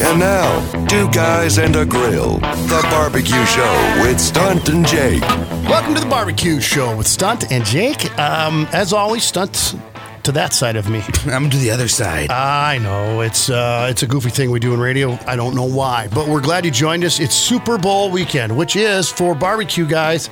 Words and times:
And 0.00 0.20
now, 0.20 0.86
two 0.86 1.10
guys 1.10 1.58
and 1.58 1.74
a 1.74 1.84
grill, 1.84 2.38
the 2.38 2.86
barbecue 2.88 3.44
show 3.46 3.98
with 4.00 4.20
Stunt 4.20 4.68
and 4.68 4.86
Jake. 4.86 5.20
Welcome 5.68 5.96
to 5.96 6.00
the 6.00 6.06
barbecue 6.06 6.60
show 6.60 6.96
with 6.96 7.08
Stunt 7.08 7.50
and 7.50 7.64
Jake. 7.64 8.16
Um, 8.16 8.68
as 8.72 8.92
always, 8.92 9.24
Stunt 9.24 9.74
to 10.22 10.30
that 10.32 10.52
side 10.52 10.76
of 10.76 10.88
me. 10.88 11.02
I'm 11.26 11.50
to 11.50 11.56
the 11.56 11.72
other 11.72 11.88
side. 11.88 12.30
I 12.30 12.78
know 12.78 13.22
it's 13.22 13.50
uh, 13.50 13.88
it's 13.90 14.04
a 14.04 14.06
goofy 14.06 14.30
thing 14.30 14.52
we 14.52 14.60
do 14.60 14.72
in 14.72 14.78
radio. 14.78 15.18
I 15.26 15.34
don't 15.34 15.56
know 15.56 15.68
why, 15.68 16.08
but 16.14 16.28
we're 16.28 16.42
glad 16.42 16.64
you 16.64 16.70
joined 16.70 17.02
us. 17.04 17.18
It's 17.18 17.34
Super 17.34 17.76
Bowl 17.76 18.08
weekend, 18.08 18.56
which 18.56 18.76
is 18.76 19.08
for 19.10 19.34
barbecue 19.34 19.86
guys, 19.86 20.30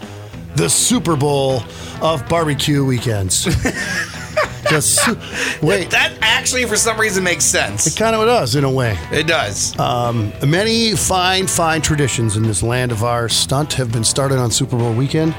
the 0.54 0.70
Super 0.70 1.16
Bowl 1.16 1.62
of 2.00 2.26
barbecue 2.28 2.84
weekends. 2.84 3.48
Just 4.68 5.06
wait, 5.62 5.90
that 5.90 6.16
actually, 6.20 6.64
for 6.64 6.76
some 6.76 6.98
reason, 6.98 7.22
makes 7.24 7.44
sense. 7.44 7.86
it 7.86 7.96
kind 7.96 8.14
of 8.16 8.26
does 8.26 8.54
in 8.54 8.64
a 8.64 8.70
way. 8.70 8.98
It 9.12 9.26
does. 9.26 9.78
Um, 9.78 10.32
many 10.46 10.94
fine, 10.96 11.46
fine 11.46 11.82
traditions 11.82 12.36
in 12.36 12.42
this 12.42 12.62
land 12.62 12.92
of 12.92 13.04
ours, 13.04 13.32
stunt, 13.34 13.72
have 13.74 13.92
been 13.92 14.04
started 14.04 14.38
on 14.38 14.50
Super 14.50 14.76
Bowl 14.76 14.92
weekend. 14.92 15.34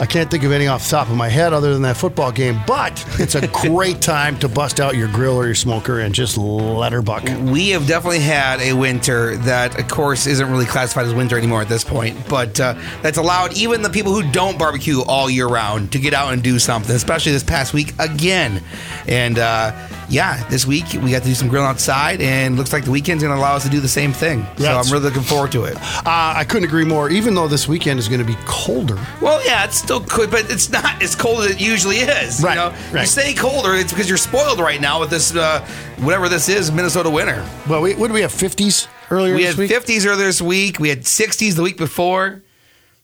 I 0.00 0.06
can't 0.06 0.30
think 0.30 0.44
of 0.44 0.52
any 0.52 0.66
off 0.66 0.82
the 0.84 0.90
top 0.90 1.10
of 1.10 1.16
my 1.16 1.28
head 1.28 1.52
other 1.52 1.74
than 1.74 1.82
that 1.82 1.94
football 1.94 2.32
game, 2.32 2.58
but 2.66 3.04
it's 3.18 3.34
a 3.34 3.46
great 3.68 4.00
time 4.00 4.38
to 4.38 4.48
bust 4.48 4.80
out 4.80 4.96
your 4.96 5.08
grill 5.08 5.36
or 5.36 5.44
your 5.44 5.54
smoker 5.54 6.00
and 6.00 6.14
just 6.14 6.38
let 6.38 6.92
her 6.92 7.02
buck. 7.02 7.22
we 7.42 7.68
have 7.70 7.86
definitely 7.86 8.20
had 8.20 8.60
a 8.60 8.72
winter 8.72 9.36
that, 9.36 9.78
of 9.78 9.88
course, 9.88 10.26
isn't 10.26 10.50
really 10.50 10.64
classified 10.64 11.04
as 11.04 11.12
winter 11.12 11.36
anymore 11.36 11.60
at 11.60 11.68
this 11.68 11.84
point, 11.84 12.16
but 12.30 12.58
uh, 12.58 12.74
that's 13.02 13.18
allowed 13.18 13.52
even 13.58 13.82
the 13.82 13.90
people 13.90 14.14
who 14.14 14.22
don't 14.32 14.58
barbecue 14.58 15.02
all 15.02 15.28
year 15.28 15.46
round 15.46 15.92
to 15.92 15.98
get 15.98 16.14
out 16.14 16.32
and 16.32 16.42
do 16.42 16.58
something, 16.58 16.96
especially 16.96 17.32
this 17.32 17.44
past 17.44 17.74
week 17.74 17.92
again. 17.98 18.62
And 19.06 19.38
uh, 19.38 19.88
yeah, 20.08 20.42
this 20.48 20.66
week 20.66 20.86
we 20.94 21.10
got 21.10 21.22
to 21.22 21.28
do 21.28 21.34
some 21.34 21.48
grilling 21.48 21.68
outside, 21.68 22.20
and 22.20 22.56
looks 22.56 22.72
like 22.72 22.84
the 22.84 22.90
weekend's 22.90 23.22
going 23.22 23.34
to 23.34 23.40
allow 23.40 23.54
us 23.54 23.64
to 23.64 23.70
do 23.70 23.80
the 23.80 23.88
same 23.88 24.12
thing. 24.12 24.46
So 24.56 24.76
I'm 24.76 24.90
really 24.90 25.04
looking 25.04 25.22
forward 25.22 25.52
to 25.52 25.64
it. 25.64 25.76
Uh, 25.76 26.34
I 26.36 26.44
couldn't 26.44 26.64
agree 26.64 26.84
more, 26.84 27.10
even 27.10 27.34
though 27.34 27.48
this 27.48 27.68
weekend 27.68 27.98
is 27.98 28.08
going 28.08 28.20
to 28.20 28.26
be 28.26 28.36
colder. 28.44 28.98
Well, 29.20 29.44
yeah, 29.44 29.64
it's 29.64 29.89
still 29.90 30.00
could, 30.08 30.30
but 30.30 30.48
it's 30.48 30.70
not 30.70 31.02
as 31.02 31.16
cold 31.16 31.40
as 31.40 31.50
it 31.50 31.60
usually 31.60 31.96
is. 31.96 32.42
Right, 32.44 32.54
You, 32.54 32.60
know? 32.60 32.76
right. 32.92 33.00
you 33.00 33.06
say 33.06 33.34
colder, 33.34 33.74
it's 33.74 33.92
because 33.92 34.08
you're 34.08 34.18
spoiled 34.18 34.60
right 34.60 34.80
now 34.80 35.00
with 35.00 35.10
this, 35.10 35.34
uh, 35.34 35.66
whatever 35.98 36.28
this 36.28 36.48
is, 36.48 36.70
Minnesota 36.70 37.10
winter. 37.10 37.44
Well, 37.68 37.82
we, 37.82 37.94
what 37.96 38.06
did 38.06 38.14
we 38.14 38.20
have, 38.20 38.30
50s 38.32 38.86
earlier 39.10 39.34
We 39.34 39.42
this 39.42 39.56
had 39.56 39.58
week? 39.58 39.70
50s 39.72 40.06
earlier 40.06 40.26
this 40.26 40.40
week. 40.40 40.78
We 40.78 40.90
had 40.90 41.00
60s 41.00 41.56
the 41.56 41.62
week 41.62 41.76
before. 41.76 42.40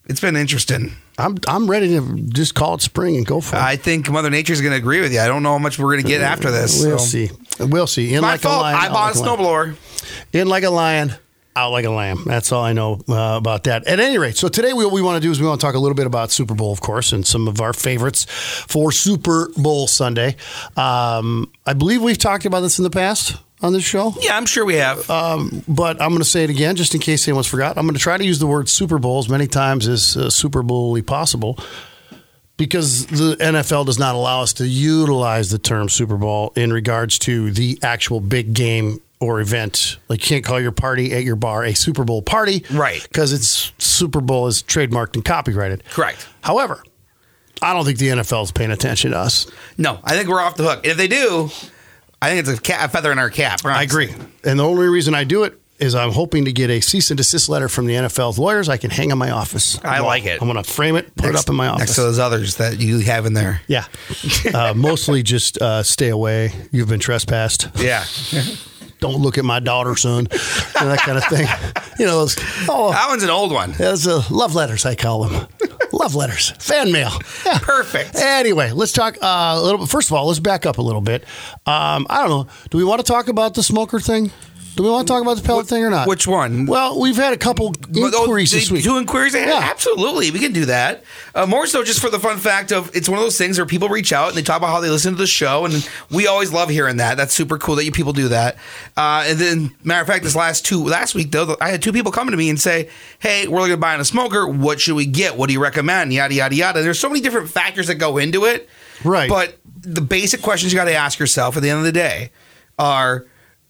It's 0.08 0.20
been 0.20 0.36
interesting. 0.36 0.92
I'm, 1.18 1.36
I'm 1.48 1.68
ready 1.68 1.88
to 1.88 2.16
just 2.28 2.54
call 2.54 2.74
it 2.74 2.82
spring 2.82 3.16
and 3.16 3.26
go 3.26 3.40
for 3.40 3.56
it. 3.56 3.62
I 3.62 3.74
think 3.74 4.08
Mother 4.08 4.30
Nature's 4.30 4.60
going 4.60 4.70
to 4.72 4.78
agree 4.78 5.00
with 5.00 5.12
you. 5.12 5.18
I 5.18 5.26
don't 5.26 5.42
know 5.42 5.52
how 5.52 5.58
much 5.58 5.80
we're 5.80 5.90
going 5.92 6.02
to 6.04 6.08
get 6.08 6.20
after 6.20 6.52
this. 6.52 6.84
we'll 6.84 6.98
so. 7.00 7.04
see. 7.04 7.30
We'll 7.58 7.88
see. 7.88 8.14
In 8.14 8.20
My 8.20 8.32
like 8.32 8.40
fault. 8.42 8.58
a 8.58 8.60
lion. 8.60 8.76
I 8.76 8.88
bought 8.90 9.16
a 9.16 9.18
like 9.18 9.28
snowblower. 9.40 9.76
in 10.32 10.46
like 10.46 10.62
a 10.62 10.70
lion, 10.70 11.14
out 11.56 11.72
like 11.72 11.84
a 11.84 11.90
lamb. 11.90 12.22
That's 12.26 12.52
all 12.52 12.62
I 12.62 12.72
know 12.72 13.00
uh, 13.08 13.36
about 13.36 13.64
that. 13.64 13.86
At 13.86 13.98
any 13.98 14.18
rate, 14.18 14.36
so 14.36 14.48
today 14.48 14.72
what 14.72 14.92
we 14.92 15.02
want 15.02 15.20
to 15.20 15.26
do 15.26 15.30
is 15.30 15.40
we 15.40 15.46
want 15.46 15.60
to 15.60 15.66
talk 15.66 15.74
a 15.74 15.78
little 15.78 15.94
bit 15.94 16.06
about 16.06 16.30
Super 16.30 16.54
Bowl, 16.54 16.72
of 16.72 16.80
course, 16.80 17.12
and 17.12 17.26
some 17.26 17.48
of 17.48 17.60
our 17.60 17.72
favorites 17.72 18.24
for 18.68 18.92
Super 18.92 19.50
Bowl 19.56 19.86
Sunday. 19.86 20.36
Um, 20.76 21.50
I 21.64 21.72
believe 21.72 22.02
we've 22.02 22.18
talked 22.18 22.44
about 22.44 22.60
this 22.60 22.78
in 22.78 22.84
the 22.84 22.90
past 22.90 23.36
on 23.62 23.72
this 23.72 23.84
show. 23.84 24.14
Yeah, 24.20 24.36
I'm 24.36 24.46
sure 24.46 24.64
we 24.64 24.76
have. 24.76 25.08
Um, 25.10 25.64
but 25.66 26.00
I'm 26.00 26.10
going 26.10 26.20
to 26.20 26.28
say 26.28 26.44
it 26.44 26.50
again, 26.50 26.76
just 26.76 26.94
in 26.94 27.00
case 27.00 27.26
anyone's 27.26 27.46
forgot. 27.46 27.78
I'm 27.78 27.86
going 27.86 27.94
to 27.94 28.00
try 28.00 28.16
to 28.16 28.24
use 28.24 28.38
the 28.38 28.46
word 28.46 28.68
Super 28.68 28.98
Bowl 28.98 29.18
as 29.18 29.28
many 29.28 29.46
times 29.46 29.88
as 29.88 30.16
uh, 30.16 30.30
Super 30.30 30.62
Bowl 30.62 31.00
possible 31.02 31.58
because 32.56 33.06
the 33.06 33.36
NFL 33.36 33.86
does 33.86 33.98
not 33.98 34.14
allow 34.14 34.42
us 34.42 34.54
to 34.54 34.66
utilize 34.66 35.50
the 35.50 35.58
term 35.58 35.88
Super 35.88 36.16
Bowl 36.16 36.52
in 36.56 36.72
regards 36.72 37.18
to 37.20 37.50
the 37.50 37.78
actual 37.82 38.20
big 38.20 38.54
game 38.54 39.00
or 39.20 39.40
event. 39.40 39.96
Like 40.08 40.20
you 40.22 40.28
can't 40.28 40.44
call 40.44 40.60
your 40.60 40.72
party 40.72 41.12
at 41.12 41.24
your 41.24 41.36
bar 41.36 41.64
a 41.64 41.74
Super 41.74 42.04
Bowl 42.04 42.22
party, 42.22 42.64
Right. 42.70 43.02
Because 43.02 43.32
it's 43.32 43.72
Super 43.78 44.20
Bowl 44.20 44.46
is 44.46 44.62
trademarked 44.62 45.14
and 45.14 45.24
copyrighted. 45.24 45.84
Correct. 45.90 46.26
However, 46.42 46.82
I 47.62 47.72
don't 47.72 47.84
think 47.86 47.98
the 47.98 48.08
NFL 48.08 48.44
is 48.44 48.52
paying 48.52 48.70
attention 48.70 49.12
to 49.12 49.18
us. 49.18 49.46
no, 49.78 49.98
I 50.04 50.14
think 50.16 50.28
we're 50.28 50.40
off 50.42 50.56
the 50.56 50.64
hook. 50.64 50.86
If 50.86 50.96
they 50.98 51.08
do, 51.08 51.48
I 52.20 52.28
think 52.30 52.46
it's 52.46 52.58
a, 52.58 52.60
ca- 52.62 52.84
a 52.84 52.88
feather 52.88 53.10
in 53.12 53.18
our 53.18 53.30
cap. 53.30 53.64
I 53.64 53.82
agree. 53.82 54.12
And 54.44 54.58
the 54.58 54.64
only 54.64 54.86
reason 54.88 55.14
I 55.14 55.24
do 55.24 55.44
it 55.44 55.58
is 55.78 55.94
I'm 55.94 56.10
hoping 56.12 56.46
to 56.46 56.52
get 56.52 56.70
a 56.70 56.80
cease 56.80 57.10
and 57.10 57.18
desist 57.18 57.48
letter 57.50 57.68
from 57.68 57.84
the 57.86 57.92
NFL's 57.94 58.38
lawyers 58.38 58.68
I 58.70 58.78
can 58.78 58.90
hang 58.90 59.12
on 59.12 59.18
my 59.18 59.30
office. 59.30 59.78
I 59.84 60.00
like 60.00 60.24
it. 60.24 60.40
I'm 60.40 60.48
going 60.50 60.62
to 60.62 60.70
frame 60.70 60.96
it, 60.96 61.14
put 61.16 61.28
it 61.30 61.36
up 61.36 61.48
in 61.50 61.54
my 61.54 61.66
office. 61.68 61.80
Next 61.80 61.94
to 61.96 62.00
those 62.02 62.18
others 62.18 62.56
that 62.56 62.80
you 62.80 62.98
have 63.00 63.26
in 63.26 63.32
there. 63.34 63.60
yeah. 63.66 63.84
Uh, 64.54 64.72
mostly 64.74 65.22
just 65.22 65.60
uh, 65.60 65.82
stay 65.82 66.08
away. 66.08 66.52
You've 66.72 66.88
been 66.88 67.00
trespassed. 67.00 67.68
Yeah. 67.78 68.04
Don't 69.00 69.20
look 69.20 69.36
at 69.38 69.44
my 69.44 69.60
daughter, 69.60 69.94
son. 69.96 70.26
and 70.30 70.90
that 70.90 70.98
kind 71.00 71.18
of 71.18 71.24
thing. 71.24 71.46
You 71.98 72.06
know, 72.06 72.20
those, 72.20 72.36
oh, 72.68 72.90
that 72.92 73.08
one's 73.08 73.22
an 73.22 73.30
old 73.30 73.52
one. 73.52 73.72
those 73.72 74.06
uh, 74.06 74.22
love 74.30 74.54
letters, 74.54 74.84
I 74.84 74.94
call 74.94 75.24
them. 75.24 75.46
love 75.92 76.14
letters. 76.14 76.50
Fan 76.58 76.92
mail. 76.92 77.10
Yeah. 77.44 77.58
Perfect. 77.58 78.16
Anyway, 78.16 78.70
let's 78.72 78.92
talk 78.92 79.16
uh, 79.22 79.54
a 79.56 79.62
little 79.62 79.78
bit. 79.78 79.88
First 79.88 80.08
of 80.10 80.14
all, 80.14 80.26
let's 80.26 80.40
back 80.40 80.66
up 80.66 80.78
a 80.78 80.82
little 80.82 81.00
bit. 81.00 81.24
Um, 81.66 82.06
I 82.10 82.20
don't 82.20 82.30
know. 82.30 82.46
Do 82.70 82.78
we 82.78 82.84
want 82.84 83.00
to 83.04 83.10
talk 83.10 83.28
about 83.28 83.54
the 83.54 83.62
smoker 83.62 84.00
thing? 84.00 84.30
Do 84.76 84.82
we 84.82 84.90
want 84.90 85.08
to 85.08 85.12
talk 85.12 85.22
about 85.22 85.38
the 85.38 85.42
pellet 85.42 85.66
thing 85.66 85.82
or 85.82 85.88
not? 85.88 86.06
Which 86.06 86.26
one? 86.26 86.66
Well, 86.66 87.00
we've 87.00 87.16
had 87.16 87.32
a 87.32 87.38
couple 87.38 87.74
oh, 87.96 88.06
inquiries 88.06 88.52
this 88.52 88.70
week. 88.70 88.84
Two 88.84 88.98
inquiries? 88.98 89.34
Yeah, 89.34 89.46
Yeah. 89.46 89.68
absolutely. 89.70 90.30
We 90.30 90.38
can 90.38 90.52
do 90.52 90.66
that. 90.66 91.02
Uh, 91.34 91.46
more 91.46 91.66
so 91.66 91.82
just 91.82 91.98
for 91.98 92.10
the 92.10 92.18
fun 92.18 92.36
fact 92.36 92.72
of 92.72 92.94
it's 92.94 93.08
one 93.08 93.18
of 93.18 93.24
those 93.24 93.38
things 93.38 93.58
where 93.58 93.64
people 93.64 93.88
reach 93.88 94.12
out 94.12 94.28
and 94.28 94.36
they 94.36 94.42
talk 94.42 94.58
about 94.58 94.68
how 94.68 94.80
they 94.80 94.90
listen 94.90 95.12
to 95.12 95.18
the 95.18 95.26
show, 95.26 95.64
and 95.64 95.88
we 96.10 96.26
always 96.26 96.52
love 96.52 96.68
hearing 96.68 96.98
that. 96.98 97.16
That's 97.16 97.32
super 97.32 97.56
cool 97.56 97.74
that 97.76 97.84
you 97.86 97.90
people 97.92 98.12
do 98.12 98.28
that. 98.28 98.56
Uh, 98.98 99.24
and 99.26 99.38
then, 99.38 99.74
matter 99.82 100.02
of 100.02 100.06
fact, 100.06 100.24
this 100.24 100.36
last 100.36 100.66
two 100.66 100.84
last 100.84 101.14
week 101.14 101.30
though, 101.32 101.56
I 101.58 101.70
had 101.70 101.80
two 101.80 101.92
people 101.92 102.12
coming 102.12 102.32
to 102.32 102.36
me 102.36 102.50
and 102.50 102.60
say, 102.60 102.90
"Hey, 103.18 103.48
we're 103.48 103.60
looking 103.60 103.72
at 103.72 103.80
buying 103.80 104.00
a 104.00 104.04
smoker. 104.04 104.46
What 104.46 104.78
should 104.78 104.94
we 104.94 105.06
get? 105.06 105.36
What 105.38 105.46
do 105.46 105.54
you 105.54 105.60
recommend? 105.60 106.12
Yada 106.12 106.34
yada 106.34 106.54
yada." 106.54 106.82
There's 106.82 107.00
so 107.00 107.08
many 107.08 107.22
different 107.22 107.48
factors 107.48 107.86
that 107.86 107.94
go 107.94 108.18
into 108.18 108.44
it, 108.44 108.68
Right. 109.04 109.28
But 109.28 109.56
the 109.80 110.00
basic 110.00 110.42
questions 110.42 110.72
you 110.72 110.78
got 110.78 110.84
to 110.84 110.94
ask 110.94 111.18
yourself 111.18 111.56
at 111.56 111.62
the 111.62 111.70
end 111.70 111.78
of 111.78 111.84
the 111.84 111.92
day 111.92 112.30
are, 112.78 113.26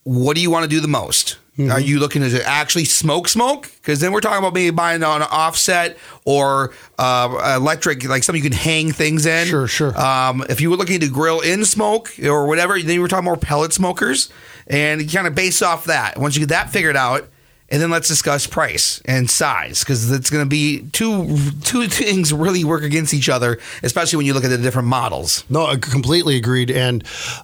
what 0.06 0.36
do 0.36 0.40
you 0.40 0.52
want 0.52 0.62
to 0.62 0.68
do 0.68 0.78
the 0.78 0.86
most? 0.86 1.36
Mm-hmm. 1.58 1.72
Are 1.72 1.80
you 1.80 1.98
looking 1.98 2.22
to 2.22 2.44
actually 2.46 2.84
smoke 2.84 3.26
smoke? 3.26 3.68
Because 3.74 3.98
then 3.98 4.12
we're 4.12 4.20
talking 4.20 4.38
about 4.38 4.54
maybe 4.54 4.70
buying 4.70 5.02
on 5.02 5.20
an 5.20 5.28
offset 5.32 5.96
or 6.24 6.72
uh, 6.96 7.56
electric, 7.56 8.04
like 8.04 8.22
something 8.22 8.40
you 8.40 8.48
can 8.48 8.56
hang 8.56 8.92
things 8.92 9.26
in. 9.26 9.48
Sure, 9.48 9.66
sure. 9.66 9.98
Um, 9.98 10.44
if 10.48 10.60
you 10.60 10.70
were 10.70 10.76
looking 10.76 11.00
to 11.00 11.08
grill 11.08 11.40
in 11.40 11.64
smoke 11.64 12.12
or 12.22 12.46
whatever, 12.46 12.80
then 12.80 13.00
we're 13.00 13.08
talking 13.08 13.24
more 13.24 13.36
pellet 13.36 13.72
smokers, 13.72 14.30
and 14.68 15.02
you 15.02 15.08
kind 15.08 15.26
of 15.26 15.34
base 15.34 15.60
off 15.60 15.86
that. 15.86 16.18
Once 16.18 16.36
you 16.36 16.40
get 16.40 16.50
that 16.50 16.70
figured 16.70 16.96
out, 16.96 17.26
and 17.68 17.82
then 17.82 17.90
let's 17.90 18.06
discuss 18.06 18.46
price 18.46 19.02
and 19.06 19.28
size 19.28 19.80
because 19.80 20.12
it's 20.12 20.30
going 20.30 20.44
to 20.44 20.48
be 20.48 20.86
two 20.92 21.36
two 21.64 21.88
things 21.88 22.32
really 22.32 22.62
work 22.62 22.84
against 22.84 23.12
each 23.12 23.28
other, 23.28 23.58
especially 23.82 24.18
when 24.18 24.26
you 24.26 24.34
look 24.34 24.44
at 24.44 24.50
the 24.50 24.58
different 24.58 24.86
models. 24.86 25.42
No, 25.50 25.66
I 25.66 25.76
completely 25.76 26.36
agreed. 26.36 26.70
And 26.70 27.02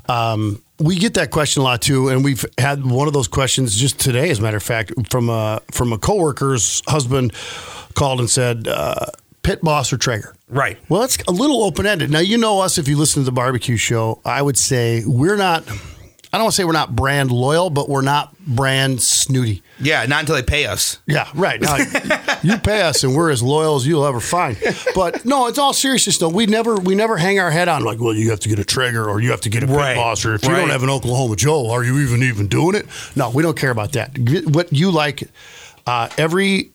um, 0.09 0.63
we 0.83 0.97
get 0.97 1.15
that 1.15 1.31
question 1.31 1.63
a 1.63 1.65
lot 1.65 1.83
too. 1.83 2.09
And 2.09 2.25
we've 2.25 2.45
had 2.59 2.85
one 2.85 3.07
of 3.07 3.15
those 3.15 3.29
questions 3.29 3.77
just 3.77 4.01
today, 4.01 4.31
as 4.31 4.39
a 4.39 4.43
matter 4.43 4.57
of 4.57 4.63
fact, 4.63 4.93
from 5.11 5.29
a 5.29 5.63
from 5.71 5.93
a 5.93 5.99
coworker's 5.99 6.83
husband 6.87 7.33
called 7.95 8.21
and 8.21 8.29
said, 8.29 8.69
uh, 8.69 9.07
"Pit 9.43 9.61
boss 9.63 9.93
or 9.93 9.97
Traeger?" 9.97 10.35
Right. 10.49 10.79
Well, 10.89 11.03
it's 11.03 11.19
a 11.29 11.33
little 11.33 11.63
open 11.65 11.87
ended. 11.87 12.11
Now 12.11 12.19
you 12.19 12.37
know 12.37 12.61
us 12.61 12.79
if 12.79 12.89
you 12.89 12.97
listen 12.97 13.23
to 13.23 13.25
the 13.25 13.33
barbecue 13.33 13.77
show. 13.77 14.21
I 14.25 14.43
would 14.43 14.59
say 14.59 15.03
we're 15.07 15.37
not. 15.37 15.65
I 16.33 16.39
don't 16.39 16.45
want 16.45 16.55
to 16.55 16.57
say 16.57 16.65
we're 16.65 16.73
not 16.73 16.97
brand 16.97 17.31
loyal, 17.31 17.69
but 17.69 17.91
we're 17.91 18.01
not 18.01 18.35
brand 18.39 19.03
snooty. 19.03 19.63
Yeah, 19.79 20.07
not 20.07 20.21
until 20.21 20.35
they 20.35 20.43
pay 20.43 20.65
us. 20.65 20.99
Yeah, 21.07 21.29
right. 21.35 21.61
Now, 21.61 21.77
you 22.43 22.57
pay 22.57 22.81
us, 22.81 23.05
and 23.05 23.15
we're 23.15 23.31
as 23.31 23.43
loyal 23.43 23.77
as 23.77 23.87
you'll 23.87 24.07
ever 24.07 24.19
find. 24.19 24.57
But 24.95 25.27
no, 25.27 25.47
it's 25.49 25.59
all 25.59 25.75
seriousness 25.75 26.17
though. 26.17 26.31
We 26.31 26.47
never 26.47 26.77
we 26.77 26.95
never 26.95 27.19
hang 27.19 27.39
our 27.39 27.51
head 27.51 27.69
on 27.69 27.85
like, 27.85 28.01
well, 28.01 28.15
you 28.15 28.31
have 28.31 28.41
to 28.41 28.49
get 28.49 28.59
a 28.59 28.65
Traeger 28.65 29.07
or 29.11 29.21
you 29.21 29.31
have 29.31 29.43
to 29.43 29.51
get 29.51 29.63
a 29.63 29.67
Pit 29.67 29.77
Right, 29.77 29.97
Boss, 29.97 30.25
or 30.25 30.35
if 30.35 30.43
you 30.43 30.51
don't 30.51 30.71
have 30.71 30.83
an 30.83 30.89
Oklahoma 30.91 31.37
Joe, 31.37 31.71
are 31.71 31.85
you 31.85 31.99
even 31.99 32.23
even 32.23 32.49
doing 32.49 32.77
it? 32.77 32.87
No, 33.15 33.29
we 33.29 33.43
don't 33.43 33.57
care 33.57 33.71
about 33.71 33.93
that. 33.93 34.17
What 34.47 34.73
you 34.73 34.91
like, 34.91 35.25
uh, 35.87 36.09
every 36.17 36.71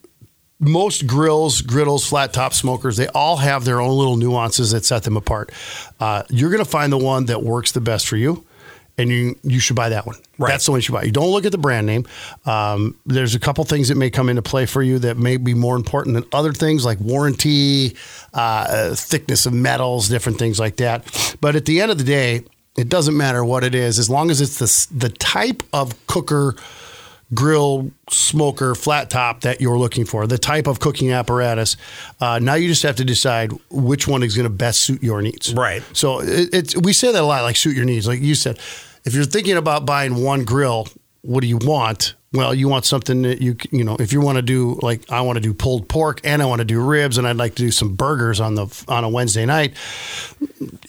most 0.60 1.06
grills, 1.06 1.62
griddles, 1.62 2.06
flat 2.06 2.32
top 2.32 2.52
smokers, 2.52 2.96
they 2.96 3.08
all 3.08 3.36
have 3.36 3.64
their 3.64 3.80
own 3.80 3.96
little 3.96 4.16
nuances 4.16 4.70
that 4.72 4.84
set 4.84 5.02
them 5.04 5.16
apart. 5.16 5.52
Uh, 6.00 6.22
you're 6.30 6.50
going 6.50 6.64
to 6.64 6.70
find 6.70 6.92
the 6.92 6.98
one 6.98 7.26
that 7.26 7.42
works 7.42 7.72
the 7.72 7.80
best 7.80 8.06
for 8.08 8.16
you, 8.16 8.44
and 8.98 9.08
you 9.08 9.38
you 9.42 9.60
should 9.60 9.76
buy 9.76 9.88
that 9.88 10.06
one. 10.06 10.16
Right. 10.36 10.50
That's 10.50 10.66
the 10.66 10.72
one 10.72 10.78
you 10.78 10.82
should 10.82 10.92
buy. 10.92 11.04
You 11.04 11.12
don't 11.12 11.30
look 11.30 11.46
at 11.46 11.52
the 11.52 11.58
brand 11.58 11.86
name. 11.86 12.06
Um, 12.44 12.96
there's 13.06 13.34
a 13.34 13.38
couple 13.38 13.64
things 13.64 13.88
that 13.88 13.94
may 13.94 14.10
come 14.10 14.28
into 14.28 14.42
play 14.42 14.66
for 14.66 14.82
you 14.82 14.98
that 14.98 15.16
may 15.16 15.36
be 15.36 15.54
more 15.54 15.76
important 15.76 16.14
than 16.14 16.24
other 16.32 16.52
things 16.52 16.84
like 16.84 17.00
warranty, 17.00 17.96
uh, 18.34 18.94
thickness 18.94 19.46
of 19.46 19.54
metals, 19.54 20.08
different 20.08 20.38
things 20.38 20.60
like 20.60 20.76
that. 20.76 21.36
But 21.40 21.56
at 21.56 21.64
the 21.64 21.80
end 21.80 21.90
of 21.90 21.98
the 21.98 22.04
day, 22.04 22.44
it 22.76 22.88
doesn't 22.88 23.16
matter 23.16 23.44
what 23.44 23.64
it 23.64 23.74
is 23.74 23.98
as 23.98 24.10
long 24.10 24.30
as 24.30 24.40
it's 24.40 24.58
the 24.58 24.96
the 25.08 25.08
type 25.08 25.62
of 25.72 26.06
cooker 26.06 26.56
grill, 27.34 27.90
smoker, 28.08 28.74
flat 28.74 29.10
top 29.10 29.42
that 29.42 29.60
you're 29.60 29.78
looking 29.78 30.04
for, 30.04 30.26
the 30.26 30.38
type 30.38 30.66
of 30.66 30.80
cooking 30.80 31.12
apparatus. 31.12 31.76
Uh, 32.20 32.38
now 32.38 32.54
you 32.54 32.68
just 32.68 32.82
have 32.82 32.96
to 32.96 33.04
decide 33.04 33.52
which 33.70 34.08
one 34.08 34.22
is 34.22 34.34
going 34.34 34.44
to 34.44 34.50
best 34.50 34.80
suit 34.80 35.02
your 35.02 35.20
needs. 35.20 35.52
Right. 35.54 35.82
So 35.92 36.20
it, 36.20 36.48
it's 36.52 36.76
we 36.76 36.92
say 36.92 37.12
that 37.12 37.22
a 37.22 37.26
lot, 37.26 37.42
like 37.42 37.56
suit 37.56 37.76
your 37.76 37.84
needs. 37.84 38.06
Like 38.06 38.20
you 38.20 38.34
said, 38.34 38.58
if 39.08 39.14
you're 39.14 39.24
thinking 39.24 39.56
about 39.56 39.86
buying 39.86 40.22
one 40.22 40.44
grill, 40.44 40.86
what 41.22 41.40
do 41.40 41.46
you 41.46 41.56
want? 41.56 42.14
Well, 42.32 42.54
you 42.54 42.68
want 42.68 42.84
something 42.84 43.22
that 43.22 43.40
you 43.40 43.56
you 43.70 43.84
know 43.84 43.96
if 43.98 44.12
you 44.12 44.20
want 44.20 44.36
to 44.36 44.42
do 44.42 44.78
like 44.82 45.10
I 45.10 45.22
want 45.22 45.36
to 45.36 45.40
do 45.40 45.54
pulled 45.54 45.88
pork 45.88 46.20
and 46.24 46.42
I 46.42 46.46
want 46.46 46.58
to 46.58 46.64
do 46.64 46.80
ribs 46.84 47.16
and 47.16 47.26
I'd 47.26 47.36
like 47.36 47.54
to 47.54 47.62
do 47.62 47.70
some 47.70 47.94
burgers 47.94 48.38
on 48.38 48.54
the 48.54 48.84
on 48.86 49.04
a 49.04 49.08
Wednesday 49.08 49.46
night. 49.46 49.74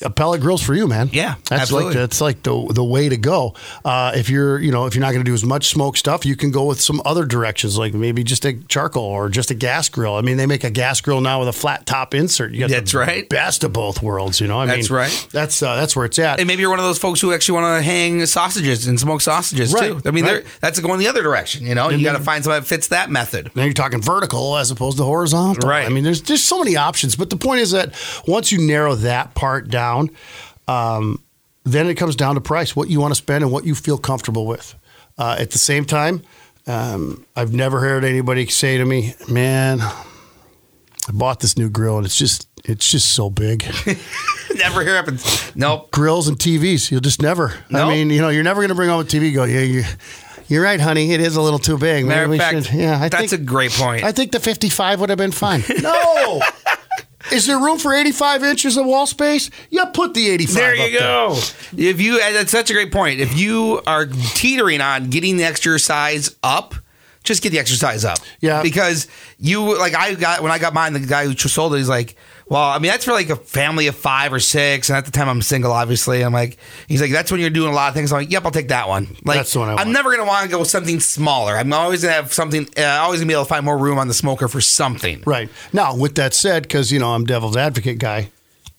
A 0.01 0.09
pellet 0.09 0.41
grill's 0.41 0.61
for 0.61 0.73
you, 0.73 0.87
man. 0.87 1.09
Yeah, 1.13 1.35
that's 1.49 1.63
absolutely. 1.63 1.87
like 1.91 1.95
that's 1.95 2.21
like 2.21 2.43
the 2.43 2.67
the 2.73 2.83
way 2.83 3.07
to 3.07 3.17
go. 3.17 3.55
Uh, 3.85 4.11
if 4.15 4.29
you're 4.29 4.59
you 4.59 4.71
know 4.71 4.85
if 4.85 4.95
you're 4.95 5.01
not 5.01 5.11
going 5.11 5.23
to 5.23 5.29
do 5.29 5.33
as 5.33 5.45
much 5.45 5.67
smoke 5.69 5.95
stuff, 5.95 6.25
you 6.25 6.35
can 6.35 6.51
go 6.51 6.65
with 6.65 6.81
some 6.81 7.01
other 7.05 7.25
directions, 7.25 7.77
like 7.77 7.93
maybe 7.93 8.23
just 8.23 8.43
a 8.45 8.53
charcoal 8.67 9.03
or 9.03 9.29
just 9.29 9.49
a 9.49 9.55
gas 9.55 9.87
grill. 9.87 10.15
I 10.15 10.21
mean, 10.21 10.35
they 10.37 10.45
make 10.45 10.63
a 10.65 10.69
gas 10.69 10.99
grill 10.99 11.21
now 11.21 11.39
with 11.39 11.47
a 11.47 11.53
flat 11.53 11.85
top 11.85 12.13
insert. 12.13 12.51
You 12.51 12.59
got 12.59 12.69
That's 12.69 12.91
the 12.91 12.99
right. 12.99 13.29
Best 13.29 13.63
of 13.63 13.71
both 13.71 14.01
worlds, 14.01 14.41
you 14.41 14.47
know. 14.47 14.59
I 14.59 14.65
That's 14.65 14.89
mean, 14.89 14.97
right. 14.97 15.27
That's 15.31 15.63
uh, 15.63 15.75
that's 15.77 15.95
where 15.95 16.05
it's 16.05 16.19
at. 16.19 16.39
And 16.39 16.47
maybe 16.47 16.61
you're 16.61 16.69
one 16.69 16.79
of 16.79 16.85
those 16.85 16.99
folks 16.99 17.21
who 17.21 17.31
actually 17.33 17.61
want 17.61 17.79
to 17.79 17.83
hang 17.83 18.25
sausages 18.25 18.87
and 18.87 18.99
smoke 18.99 19.21
sausages 19.21 19.73
Right, 19.73 19.91
too. 19.91 20.01
I 20.05 20.11
mean, 20.11 20.25
right. 20.25 20.45
that's 20.59 20.79
going 20.79 20.99
the 20.99 21.07
other 21.07 21.21
direction. 21.21 21.28
You 21.61 21.75
know, 21.75 21.89
you 21.89 22.03
got 22.03 22.17
to 22.17 22.23
find 22.23 22.43
somebody 22.43 22.61
that 22.61 22.67
fits 22.67 22.89
that 22.89 23.09
method. 23.09 23.51
Now 23.55 23.63
you're 23.63 23.73
talking 23.73 24.01
vertical 24.01 24.57
as 24.57 24.71
opposed 24.71 24.97
to 24.97 25.03
horizontal. 25.03 25.67
Right. 25.67 25.85
I 25.85 25.89
mean, 25.89 26.03
there's 26.03 26.21
there's 26.23 26.43
so 26.43 26.59
many 26.59 26.75
options, 26.75 27.15
but 27.15 27.29
the 27.29 27.37
point 27.37 27.61
is 27.61 27.71
that 27.71 27.93
once 28.27 28.51
you 28.51 28.59
narrow 28.65 28.95
that 28.95 29.35
part 29.35 29.69
down, 29.69 30.09
um, 30.67 31.23
then 31.63 31.87
it 31.87 31.95
comes 31.95 32.15
down 32.15 32.35
to 32.35 32.41
price, 32.41 32.75
what 32.75 32.89
you 32.89 32.99
want 32.99 33.11
to 33.11 33.15
spend 33.15 33.43
and 33.43 33.51
what 33.51 33.65
you 33.65 33.75
feel 33.75 33.97
comfortable 33.97 34.45
with. 34.45 34.75
Uh, 35.17 35.35
at 35.37 35.51
the 35.51 35.57
same 35.59 35.85
time, 35.85 36.23
um, 36.67 37.25
I've 37.35 37.53
never 37.53 37.79
heard 37.79 38.03
anybody 38.05 38.47
say 38.47 38.77
to 38.77 38.85
me, 38.85 39.15
"Man, 39.27 39.81
I 39.81 41.11
bought 41.13 41.39
this 41.39 41.57
new 41.57 41.69
grill 41.69 41.97
and 41.97 42.05
it's 42.05 42.15
just 42.17 42.47
it's 42.63 42.89
just 42.89 43.11
so 43.11 43.29
big." 43.29 43.65
Never 44.55 44.81
hear 44.81 44.95
happens. 44.95 45.55
Nope. 45.55 45.91
Grills 45.91 46.27
and 46.27 46.37
TVs, 46.37 46.91
you'll 46.91 47.01
just 47.01 47.21
never. 47.21 47.53
No. 47.69 47.87
I 47.87 47.93
mean, 47.93 48.09
you 48.09 48.19
know, 48.19 48.29
you're 48.29 48.43
never 48.43 48.59
going 48.61 48.69
to 48.69 48.75
bring 48.75 48.89
home 48.89 48.99
a 48.99 49.03
TV. 49.03 49.27
and 49.27 49.35
Go, 49.35 49.43
yeah, 49.45 49.61
you. 49.61 49.83
You're 50.49 50.63
right, 50.63 50.79
honey. 50.79 51.11
It 51.13 51.21
is 51.21 51.35
a 51.37 51.41
little 51.41 51.59
too 51.59 51.77
big. 51.77 52.05
Matter 52.05 52.21
Maybe 52.21 52.23
of 52.25 52.29
we 52.31 52.37
fact, 52.59 52.67
should- 52.71 52.75
yeah, 52.79 52.99
I 53.01 53.07
that's 53.09 53.29
think, 53.31 53.41
a 53.41 53.45
great 53.45 53.71
point. 53.71 54.03
I 54.03 54.11
think 54.11 54.31
the 54.33 54.39
55 54.39 54.99
would 54.99 55.09
have 55.09 55.17
been 55.17 55.31
fine. 55.31 55.63
No. 55.81 56.41
Is 57.31 57.45
there 57.45 57.59
room 57.59 57.77
for 57.77 57.93
85 57.93 58.43
inches 58.43 58.75
of 58.77 58.85
wall 58.87 59.05
space? 59.05 59.51
Yeah, 59.69 59.85
put 59.85 60.13
the 60.15 60.29
85 60.29 60.55
There 60.55 60.71
up 60.71 60.77
you 60.91 60.99
go. 60.99 61.37
If 61.77 62.01
you, 62.01 62.17
that's 62.17 62.49
such 62.49 62.71
a 62.71 62.73
great 62.73 62.91
point. 62.91 63.19
If 63.19 63.37
you 63.37 63.81
are 63.85 64.07
teetering 64.07 64.81
on 64.81 65.09
getting 65.11 65.37
the 65.37 65.43
exercise 65.43 66.35
up, 66.41 66.73
just 67.23 67.43
get 67.43 67.51
the 67.51 67.59
exercise 67.59 68.03
up. 68.03 68.17
Yeah. 68.39 68.63
Because 68.63 69.07
you, 69.37 69.77
like, 69.77 69.93
I 69.95 70.15
got, 70.15 70.41
when 70.41 70.51
I 70.51 70.57
got 70.57 70.73
mine, 70.73 70.93
the 70.93 71.01
guy 71.01 71.25
who 71.25 71.35
sold 71.35 71.75
it, 71.75 71.77
he's 71.77 71.89
like, 71.89 72.15
well, 72.49 72.63
I 72.63 72.79
mean, 72.79 72.89
that's 72.89 73.05
for 73.05 73.11
like 73.11 73.29
a 73.29 73.35
family 73.35 73.85
of 73.87 73.95
five 73.95 74.33
or 74.33 74.39
six. 74.39 74.89
And 74.89 74.97
at 74.97 75.05
the 75.05 75.11
time, 75.11 75.29
I'm 75.29 75.41
single, 75.43 75.71
obviously. 75.71 76.23
I'm 76.23 76.33
like, 76.33 76.57
he's 76.87 76.99
like, 76.99 77.11
that's 77.11 77.31
when 77.31 77.39
you're 77.39 77.51
doing 77.51 77.71
a 77.71 77.75
lot 77.75 77.89
of 77.89 77.93
things. 77.93 78.11
I'm 78.11 78.21
like, 78.21 78.31
yep, 78.31 78.43
I'll 78.43 78.51
take 78.51 78.69
that 78.69 78.87
one. 78.87 79.15
Like, 79.23 79.37
That's 79.37 79.53
the 79.53 79.59
one 79.59 79.69
I 79.69 79.75
I'm 79.75 79.91
never 79.91 80.09
going 80.09 80.19
to 80.21 80.27
want 80.27 80.45
to 80.45 80.49
go 80.49 80.59
with 80.59 80.67
something 80.67 80.99
smaller. 80.99 81.55
I'm 81.55 81.71
always 81.71 82.01
going 82.01 82.11
to 82.11 82.21
have 82.21 82.33
something, 82.33 82.67
uh, 82.75 82.85
always 83.01 83.19
going 83.19 83.27
to 83.27 83.31
be 83.31 83.35
able 83.35 83.45
to 83.45 83.49
find 83.49 83.63
more 83.63 83.77
room 83.77 83.99
on 83.99 84.07
the 84.07 84.15
smoker 84.15 84.47
for 84.47 84.61
something. 84.61 85.21
Right. 85.27 85.49
Now, 85.73 85.95
with 85.95 86.15
that 86.15 86.33
said, 86.33 86.63
because, 86.63 86.91
you 86.91 86.97
know, 86.97 87.13
I'm 87.13 87.23
devil's 87.23 87.55
advocate 87.55 87.99
guy, 87.99 88.31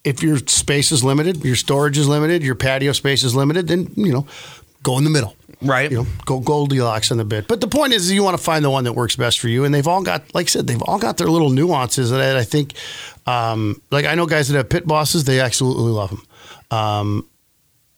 if 0.02 0.20
your 0.23 0.38
space 0.38 0.90
is 0.90 1.05
limited, 1.05 1.44
your 1.44 1.56
storage 1.56 1.96
is 1.96 2.08
limited, 2.08 2.43
your 2.43 2.56
patio 2.56 2.90
space 2.90 3.23
is 3.23 3.37
limited, 3.37 3.69
then, 3.69 3.93
you 3.94 4.12
know, 4.12 4.26
go 4.82 4.99
in 4.99 5.05
the 5.05 5.11
middle. 5.11 5.37
Right. 5.62 5.90
You 5.90 5.98
know, 5.98 6.06
go 6.24 6.40
Goldilocks 6.40 7.10
on 7.10 7.18
the 7.18 7.24
bit. 7.24 7.46
But 7.46 7.60
the 7.60 7.68
point 7.68 7.92
is, 7.92 8.10
you 8.10 8.22
want 8.22 8.36
to 8.36 8.42
find 8.42 8.64
the 8.64 8.70
one 8.70 8.84
that 8.84 8.94
works 8.94 9.16
best 9.16 9.40
for 9.40 9.48
you. 9.48 9.64
And 9.64 9.74
they've 9.74 9.86
all 9.86 10.02
got, 10.02 10.34
like 10.34 10.46
I 10.46 10.48
said, 10.48 10.66
they've 10.66 10.82
all 10.82 10.98
got 10.98 11.18
their 11.18 11.28
little 11.28 11.50
nuances 11.50 12.10
that 12.10 12.36
I 12.36 12.44
think, 12.44 12.74
um, 13.26 13.80
like 13.90 14.06
I 14.06 14.14
know 14.14 14.26
guys 14.26 14.48
that 14.48 14.56
have 14.56 14.68
pit 14.68 14.86
bosses, 14.86 15.24
they 15.24 15.40
absolutely 15.40 15.92
love 15.92 16.10
them. 16.10 16.26
Um, 16.70 17.26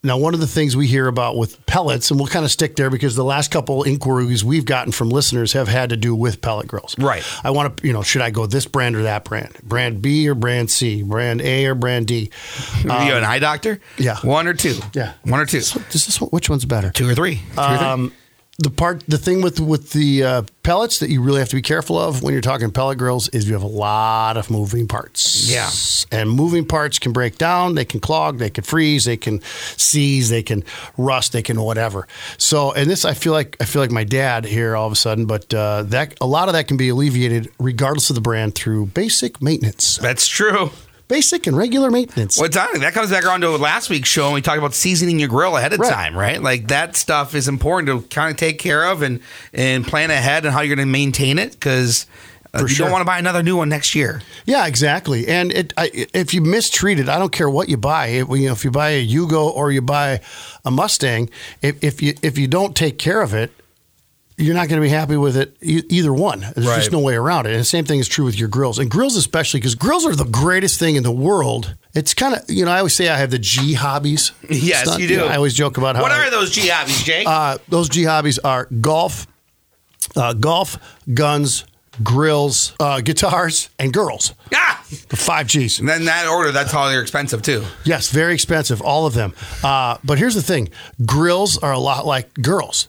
now, 0.04 0.18
one 0.18 0.34
of 0.34 0.40
the 0.40 0.48
things 0.48 0.76
we 0.76 0.88
hear 0.88 1.06
about 1.06 1.36
with 1.36 1.64
pellets, 1.64 2.10
and 2.10 2.18
we'll 2.18 2.28
kind 2.28 2.44
of 2.44 2.50
stick 2.50 2.74
there 2.74 2.90
because 2.90 3.14
the 3.14 3.22
last 3.22 3.52
couple 3.52 3.84
inquiries 3.84 4.44
we've 4.44 4.64
gotten 4.64 4.90
from 4.90 5.10
listeners 5.10 5.52
have 5.52 5.68
had 5.68 5.90
to 5.90 5.96
do 5.96 6.12
with 6.12 6.40
pellet 6.40 6.66
grills. 6.66 6.98
Right. 6.98 7.22
I 7.44 7.52
want 7.52 7.76
to, 7.76 7.86
you 7.86 7.92
know, 7.92 8.02
should 8.02 8.20
I 8.20 8.30
go 8.30 8.46
this 8.46 8.66
brand 8.66 8.96
or 8.96 9.04
that 9.04 9.22
brand? 9.24 9.56
Brand 9.62 10.02
B 10.02 10.28
or 10.28 10.34
brand 10.34 10.72
C? 10.72 11.04
Brand 11.04 11.40
A 11.40 11.66
or 11.66 11.76
brand 11.76 12.08
D? 12.08 12.30
Are 12.90 13.06
you 13.06 13.14
an 13.14 13.22
eye 13.22 13.38
doctor? 13.38 13.72
Um, 13.72 13.78
yeah. 13.98 14.16
One 14.22 14.48
or 14.48 14.54
two? 14.54 14.74
Yeah. 14.92 15.12
One 15.22 15.38
or 15.38 15.46
two? 15.46 15.60
So, 15.60 15.80
Is 15.92 16.06
this 16.06 16.20
which 16.20 16.50
one's 16.50 16.64
better? 16.64 16.90
Two 16.90 17.08
or 17.08 17.14
three? 17.14 17.36
Two 17.54 17.60
or 17.60 17.98
three? 17.98 18.12
The 18.62 18.70
part, 18.70 19.02
the 19.08 19.18
thing 19.18 19.42
with 19.42 19.58
with 19.58 19.90
the 19.90 20.22
uh, 20.22 20.42
pellets 20.62 21.00
that 21.00 21.10
you 21.10 21.20
really 21.20 21.40
have 21.40 21.48
to 21.48 21.56
be 21.56 21.62
careful 21.62 21.98
of 21.98 22.22
when 22.22 22.32
you're 22.32 22.40
talking 22.40 22.70
pellet 22.70 22.96
grills 22.96 23.28
is 23.30 23.48
you 23.48 23.54
have 23.54 23.64
a 23.64 23.66
lot 23.66 24.36
of 24.36 24.52
moving 24.52 24.86
parts. 24.86 25.50
Yeah. 25.50 25.68
and 26.16 26.30
moving 26.30 26.64
parts 26.64 27.00
can 27.00 27.12
break 27.12 27.38
down. 27.38 27.74
They 27.74 27.84
can 27.84 27.98
clog. 27.98 28.38
They 28.38 28.50
can 28.50 28.62
freeze. 28.62 29.04
They 29.04 29.16
can 29.16 29.42
seize. 29.76 30.30
They 30.30 30.44
can 30.44 30.62
rust. 30.96 31.32
They 31.32 31.42
can 31.42 31.60
whatever. 31.60 32.06
So, 32.38 32.72
and 32.72 32.88
this, 32.88 33.04
I 33.04 33.14
feel 33.14 33.32
like 33.32 33.56
I 33.60 33.64
feel 33.64 33.82
like 33.82 33.90
my 33.90 34.04
dad 34.04 34.44
here 34.44 34.76
all 34.76 34.86
of 34.86 34.92
a 34.92 34.96
sudden, 34.96 35.26
but 35.26 35.52
uh, 35.52 35.82
that 35.88 36.16
a 36.20 36.26
lot 36.26 36.48
of 36.48 36.54
that 36.54 36.68
can 36.68 36.76
be 36.76 36.88
alleviated 36.88 37.50
regardless 37.58 38.10
of 38.10 38.14
the 38.14 38.22
brand 38.22 38.54
through 38.54 38.86
basic 38.86 39.42
maintenance, 39.42 39.96
That's 39.96 40.28
true. 40.28 40.70
Basic 41.08 41.46
and 41.46 41.56
regular 41.56 41.90
maintenance. 41.90 42.38
Well, 42.38 42.48
on, 42.58 42.80
that 42.80 42.94
comes 42.94 43.10
back 43.10 43.24
around 43.24 43.42
to 43.42 43.50
last 43.50 43.90
week's 43.90 44.08
show, 44.08 44.26
and 44.26 44.34
we 44.34 44.40
talked 44.42 44.58
about 44.58 44.74
seasoning 44.74 45.18
your 45.18 45.28
grill 45.28 45.56
ahead 45.56 45.72
of 45.72 45.80
Right. 45.80 45.92
time, 45.92 46.16
right? 46.16 46.42
Like 46.42 46.68
that 46.68 46.96
stuff 46.96 47.34
is 47.34 47.48
important 47.48 47.88
to 47.88 48.08
kind 48.14 48.30
of 48.30 48.36
take 48.36 48.58
care 48.58 48.84
of 48.84 49.02
and 49.02 49.20
and 49.52 49.86
plan 49.86 50.10
ahead 50.10 50.44
and 50.44 50.54
how 50.54 50.60
you're 50.60 50.76
going 50.76 50.86
to 50.86 50.90
maintain 50.92 51.38
it 51.38 51.52
because 51.52 52.06
uh, 52.54 52.60
you 52.60 52.68
sure. 52.68 52.84
don't 52.86 52.92
want 52.92 53.00
to 53.02 53.06
buy 53.06 53.18
another 53.18 53.42
new 53.42 53.56
one 53.56 53.68
next 53.68 53.94
year. 53.94 54.20
Yeah, 54.44 54.66
exactly. 54.66 55.26
And 55.26 55.52
it, 55.52 55.72
I, 55.76 55.90
if 55.92 56.34
you 56.34 56.42
mistreat 56.42 56.98
it, 56.98 57.08
I 57.08 57.18
don't 57.18 57.32
care 57.32 57.48
what 57.48 57.68
you 57.68 57.76
buy. 57.76 58.08
It, 58.08 58.28
you 58.28 58.46
know, 58.46 58.52
if 58.52 58.64
you 58.64 58.70
buy 58.70 58.90
a 58.90 59.06
Yugo 59.06 59.50
or 59.54 59.72
you 59.72 59.80
buy 59.80 60.20
a 60.64 60.70
Mustang, 60.70 61.30
if, 61.62 61.82
if 61.82 62.02
you 62.02 62.14
if 62.22 62.36
you 62.38 62.48
don't 62.48 62.76
take 62.76 62.98
care 62.98 63.22
of 63.22 63.32
it, 63.34 63.52
you're 64.36 64.54
not 64.54 64.68
going 64.68 64.80
to 64.80 64.84
be 64.84 64.88
happy 64.88 65.16
with 65.16 65.36
it. 65.36 65.56
e- 65.60 65.82
Either 65.88 66.12
one. 66.12 66.40
There's 66.54 66.66
Right. 66.66 66.76
just 66.76 66.90
no 66.92 66.98
way 67.00 67.14
around 67.14 67.46
it. 67.46 67.52
And 67.52 67.60
the 67.60 67.64
same 67.64 67.84
thing 67.84 67.98
is 68.00 68.08
true 68.08 68.24
with 68.24 68.38
your 68.38 68.48
grills 68.48 68.78
and 68.78 68.90
grills, 68.90 69.16
especially 69.16 69.60
because 69.60 69.74
grills 69.74 70.04
are 70.06 70.14
the 70.16 70.24
greatest 70.24 70.78
thing 70.78 70.96
in 70.96 71.02
the 71.02 71.12
world. 71.12 71.74
It's 71.94 72.14
kind 72.14 72.34
of 72.34 72.42
you 72.48 72.64
know 72.64 72.70
I 72.70 72.78
always 72.78 72.94
say 72.94 73.08
I 73.08 73.16
have 73.18 73.30
the 73.30 73.38
G 73.38 73.74
hobbies. 73.74 74.32
Yes, 74.50 74.82
It's 74.82 74.90
not- 74.90 75.00
you 75.00 75.08
do. 75.08 75.24
I 75.24 75.36
always 75.36 75.54
joke 75.54 75.76
about 75.78 75.96
how 75.96 76.02
What 76.02 76.12
I- 76.12 76.26
are 76.26 76.30
those 76.30 76.50
G 76.50 76.68
hobbies, 76.68 77.02
Jake? 77.02 77.26
uh, 77.28 77.58
those 77.68 77.88
G 77.88 78.04
hobbies 78.04 78.38
are 78.38 78.66
golf, 78.80 79.26
uh, 80.16 80.32
golf, 80.32 80.78
guns, 81.12 81.64
grills, 82.02 82.72
uh, 82.80 83.00
guitars, 83.02 83.68
and 83.78 83.92
girls. 83.92 84.32
ah, 84.54 84.82
The 85.10 85.16
five 85.16 85.46
G's. 85.46 85.78
and 85.78 85.88
then 85.88 86.06
that 86.06 86.26
order, 86.26 86.50
that's 86.52 86.72
how 86.72 86.88
they're 86.88 87.02
expensive 87.02 87.42
too. 87.42 87.64
Yes, 87.84 88.10
very 88.10 88.32
expensive, 88.34 88.80
all 88.80 89.04
of 89.06 89.12
them. 89.14 89.34
Uh, 89.62 89.98
but 90.02 90.18
here's 90.18 90.34
the 90.34 90.42
thing 90.42 90.70
grills 91.04 91.58
are 91.58 91.72
a 91.72 91.78
lot 91.78 92.06
like 92.06 92.32
girls 92.34 92.88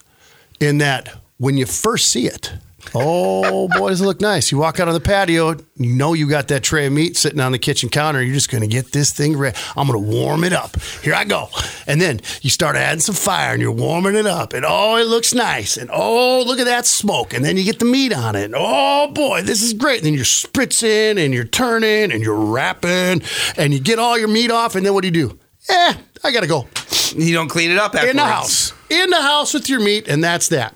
in 0.61 0.77
that 0.77 1.13
when 1.43 1.57
you 1.57 1.65
first 1.65 2.07
see 2.09 2.25
it, 2.25 2.53
oh 2.95 3.67
boy, 3.67 3.89
does 3.89 3.99
it 3.99 4.05
look 4.05 4.21
nice. 4.21 4.49
You 4.49 4.59
walk 4.59 4.79
out 4.79 4.87
on 4.87 4.93
the 4.93 5.01
patio, 5.01 5.57
you 5.75 5.93
know 5.93 6.13
you 6.13 6.29
got 6.29 6.47
that 6.47 6.63
tray 6.63 6.85
of 6.85 6.93
meat 6.93 7.17
sitting 7.17 7.41
on 7.41 7.51
the 7.51 7.59
kitchen 7.59 7.89
counter. 7.89 8.23
You're 8.23 8.33
just 8.33 8.49
going 8.49 8.61
to 8.61 8.67
get 8.67 8.93
this 8.93 9.11
thing 9.11 9.35
ready. 9.35 9.57
I'm 9.75 9.87
going 9.87 10.01
to 10.01 10.09
warm 10.09 10.45
it 10.45 10.53
up. 10.53 10.81
Here 11.01 11.13
I 11.13 11.25
go. 11.25 11.49
And 11.85 11.99
then 11.99 12.21
you 12.43 12.49
start 12.49 12.77
adding 12.77 13.01
some 13.01 13.15
fire 13.15 13.51
and 13.51 13.61
you're 13.61 13.73
warming 13.73 14.15
it 14.15 14.25
up. 14.25 14.53
And 14.53 14.63
oh, 14.65 14.95
it 14.95 15.07
looks 15.07 15.33
nice. 15.33 15.75
And 15.75 15.89
oh, 15.91 16.43
look 16.47 16.59
at 16.59 16.65
that 16.65 16.85
smoke. 16.85 17.33
And 17.33 17.43
then 17.43 17.57
you 17.57 17.65
get 17.65 17.79
the 17.79 17.85
meat 17.85 18.13
on 18.13 18.37
it. 18.37 18.45
And 18.45 18.55
oh 18.57 19.11
boy, 19.11 19.41
this 19.41 19.61
is 19.61 19.73
great. 19.73 19.97
And 19.97 20.05
then 20.05 20.13
you're 20.13 20.23
spritzing 20.23 21.23
and 21.23 21.33
you're 21.33 21.43
turning 21.43 22.13
and 22.13 22.23
you're 22.23 22.39
wrapping 22.39 23.21
and 23.57 23.73
you 23.73 23.81
get 23.81 23.99
all 23.99 24.17
your 24.17 24.29
meat 24.29 24.49
off. 24.49 24.77
And 24.77 24.85
then 24.85 24.93
what 24.93 25.01
do 25.01 25.07
you 25.09 25.27
do? 25.27 25.39
Eh, 25.67 25.93
I 26.23 26.31
got 26.31 26.41
to 26.41 26.47
go 26.47 26.69
You 27.15 27.33
don't 27.33 27.49
clean 27.49 27.69
it 27.69 27.77
up 27.77 27.95
afterwards. 27.95 28.11
in 28.11 28.15
the 28.15 28.25
house, 28.25 28.73
in 28.89 29.09
the 29.09 29.21
house 29.21 29.53
with 29.53 29.67
your 29.67 29.81
meat, 29.81 30.07
and 30.07 30.23
that's 30.23 30.47
that. 30.49 30.73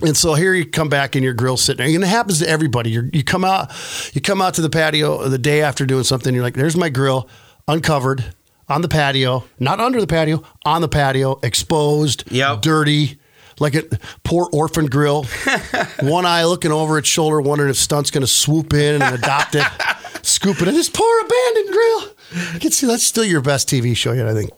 And 0.00 0.16
so 0.16 0.34
here 0.34 0.54
you 0.54 0.64
come 0.64 0.88
back 0.88 1.14
and 1.16 1.24
your 1.24 1.34
grill's 1.34 1.62
sitting 1.62 1.84
there, 1.84 1.92
and 1.94 2.04
it 2.04 2.06
happens 2.06 2.38
to 2.38 2.48
everybody. 2.48 2.90
You're, 2.90 3.08
you 3.12 3.24
come 3.24 3.44
out, 3.44 3.72
you 4.14 4.20
come 4.20 4.40
out 4.40 4.54
to 4.54 4.60
the 4.62 4.70
patio 4.70 5.26
the 5.28 5.38
day 5.38 5.60
after 5.62 5.84
doing 5.86 6.04
something. 6.04 6.32
You're 6.34 6.44
like, 6.44 6.54
"There's 6.54 6.76
my 6.76 6.88
grill, 6.88 7.28
uncovered 7.66 8.24
on 8.68 8.82
the 8.82 8.88
patio, 8.88 9.44
not 9.58 9.80
under 9.80 10.00
the 10.00 10.06
patio, 10.06 10.44
on 10.64 10.82
the 10.82 10.88
patio, 10.88 11.40
exposed, 11.42 12.24
Yep. 12.30 12.62
dirty." 12.62 13.18
Like 13.60 13.74
a 13.74 13.82
poor 14.22 14.48
orphan 14.52 14.86
grill, 14.86 15.24
one 16.00 16.24
eye 16.24 16.44
looking 16.44 16.70
over 16.70 16.96
its 16.96 17.08
shoulder, 17.08 17.40
wondering 17.40 17.70
if 17.70 17.76
Stunt's 17.76 18.12
going 18.12 18.20
to 18.22 18.26
swoop 18.28 18.72
in 18.72 19.02
and 19.02 19.14
adopt 19.16 19.56
it, 19.56 19.64
scoop 20.38 20.62
it 20.62 20.68
in. 20.68 20.74
This 20.74 20.88
poor 20.88 21.20
abandoned 21.20 21.72
grill. 21.72 22.54
I 22.54 22.58
can 22.60 22.70
see 22.70 22.86
that's 22.86 23.02
still 23.02 23.24
your 23.24 23.40
best 23.40 23.68
TV 23.68 23.96
show 23.96 24.12
yet. 24.12 24.28
I 24.28 24.34
think. 24.34 24.50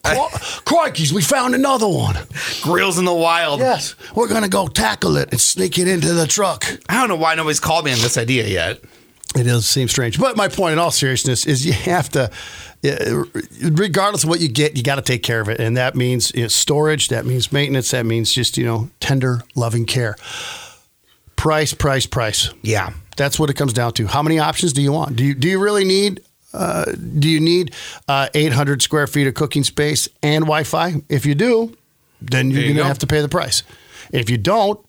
Crikey's, 0.64 1.12
we 1.12 1.22
found 1.22 1.54
another 1.54 1.88
one. 1.88 2.16
Grills 2.60 2.99
in 2.99 3.06
the 3.06 3.14
wild. 3.14 3.60
Yes, 3.60 3.94
we're 4.14 4.28
gonna 4.28 4.49
go 4.49 4.66
tackle 4.66 5.16
it 5.16 5.30
and 5.30 5.40
sneak 5.40 5.78
it 5.78 5.88
into 5.88 6.12
the 6.12 6.26
truck. 6.26 6.66
I 6.88 7.00
don't 7.00 7.08
know 7.08 7.16
why 7.16 7.34
nobody's 7.34 7.60
called 7.60 7.87
me 7.87 7.92
on 7.92 7.99
this 7.99 8.18
idea 8.18 8.46
yet. 8.46 8.80
It 9.37 9.44
does 9.44 9.66
seem 9.66 9.88
strange, 9.88 10.18
but 10.18 10.37
my 10.37 10.49
point, 10.49 10.72
in 10.72 10.78
all 10.80 10.90
seriousness, 10.90 11.46
is 11.46 11.64
you 11.64 11.72
have 11.72 12.08
to, 12.10 12.30
regardless 13.62 14.25
of 14.25 14.28
what 14.28 14.40
you 14.40 14.49
get, 14.49 14.76
you 14.76 14.82
got 14.82 14.96
to 14.96 15.02
take 15.02 15.22
care 15.22 15.40
of 15.40 15.49
it, 15.49 15.60
and 15.60 15.76
that 15.76 15.94
means 15.94 16.32
you 16.34 16.42
know, 16.42 16.49
storage, 16.49 17.08
that 17.08 17.25
means 17.25 17.52
maintenance, 17.52 17.92
that 17.92 18.04
means 18.04 18.32
just 18.32 18.58
you 18.58 18.64
know 18.66 18.90
tender, 18.99 19.40
loving 19.54 19.87
care. 19.87 20.16
Price, 21.37 21.72
price, 21.72 22.06
price. 22.06 22.50
Yeah. 22.62 22.92
That's 23.20 23.38
what 23.38 23.50
it 23.50 23.54
comes 23.54 23.74
down 23.74 23.92
to. 23.92 24.06
How 24.06 24.22
many 24.22 24.38
options 24.38 24.72
do 24.72 24.80
you 24.80 24.92
want? 24.92 25.14
Do 25.14 25.22
you 25.24 25.34
do 25.34 25.46
you 25.46 25.58
really 25.62 25.84
need? 25.84 26.22
Uh, 26.54 26.86
do 27.18 27.28
you 27.28 27.38
need 27.38 27.74
uh, 28.08 28.28
800 28.34 28.80
square 28.80 29.06
feet 29.06 29.26
of 29.26 29.34
cooking 29.34 29.62
space 29.62 30.08
and 30.22 30.44
Wi-Fi? 30.46 31.02
If 31.10 31.26
you 31.26 31.34
do, 31.34 31.76
then 32.22 32.50
you're 32.50 32.62
you 32.62 32.66
going 32.68 32.78
to 32.78 32.84
have 32.84 32.98
to 33.00 33.06
pay 33.06 33.20
the 33.20 33.28
price. 33.28 33.62
If 34.10 34.30
you 34.30 34.38
don't, 34.38 34.80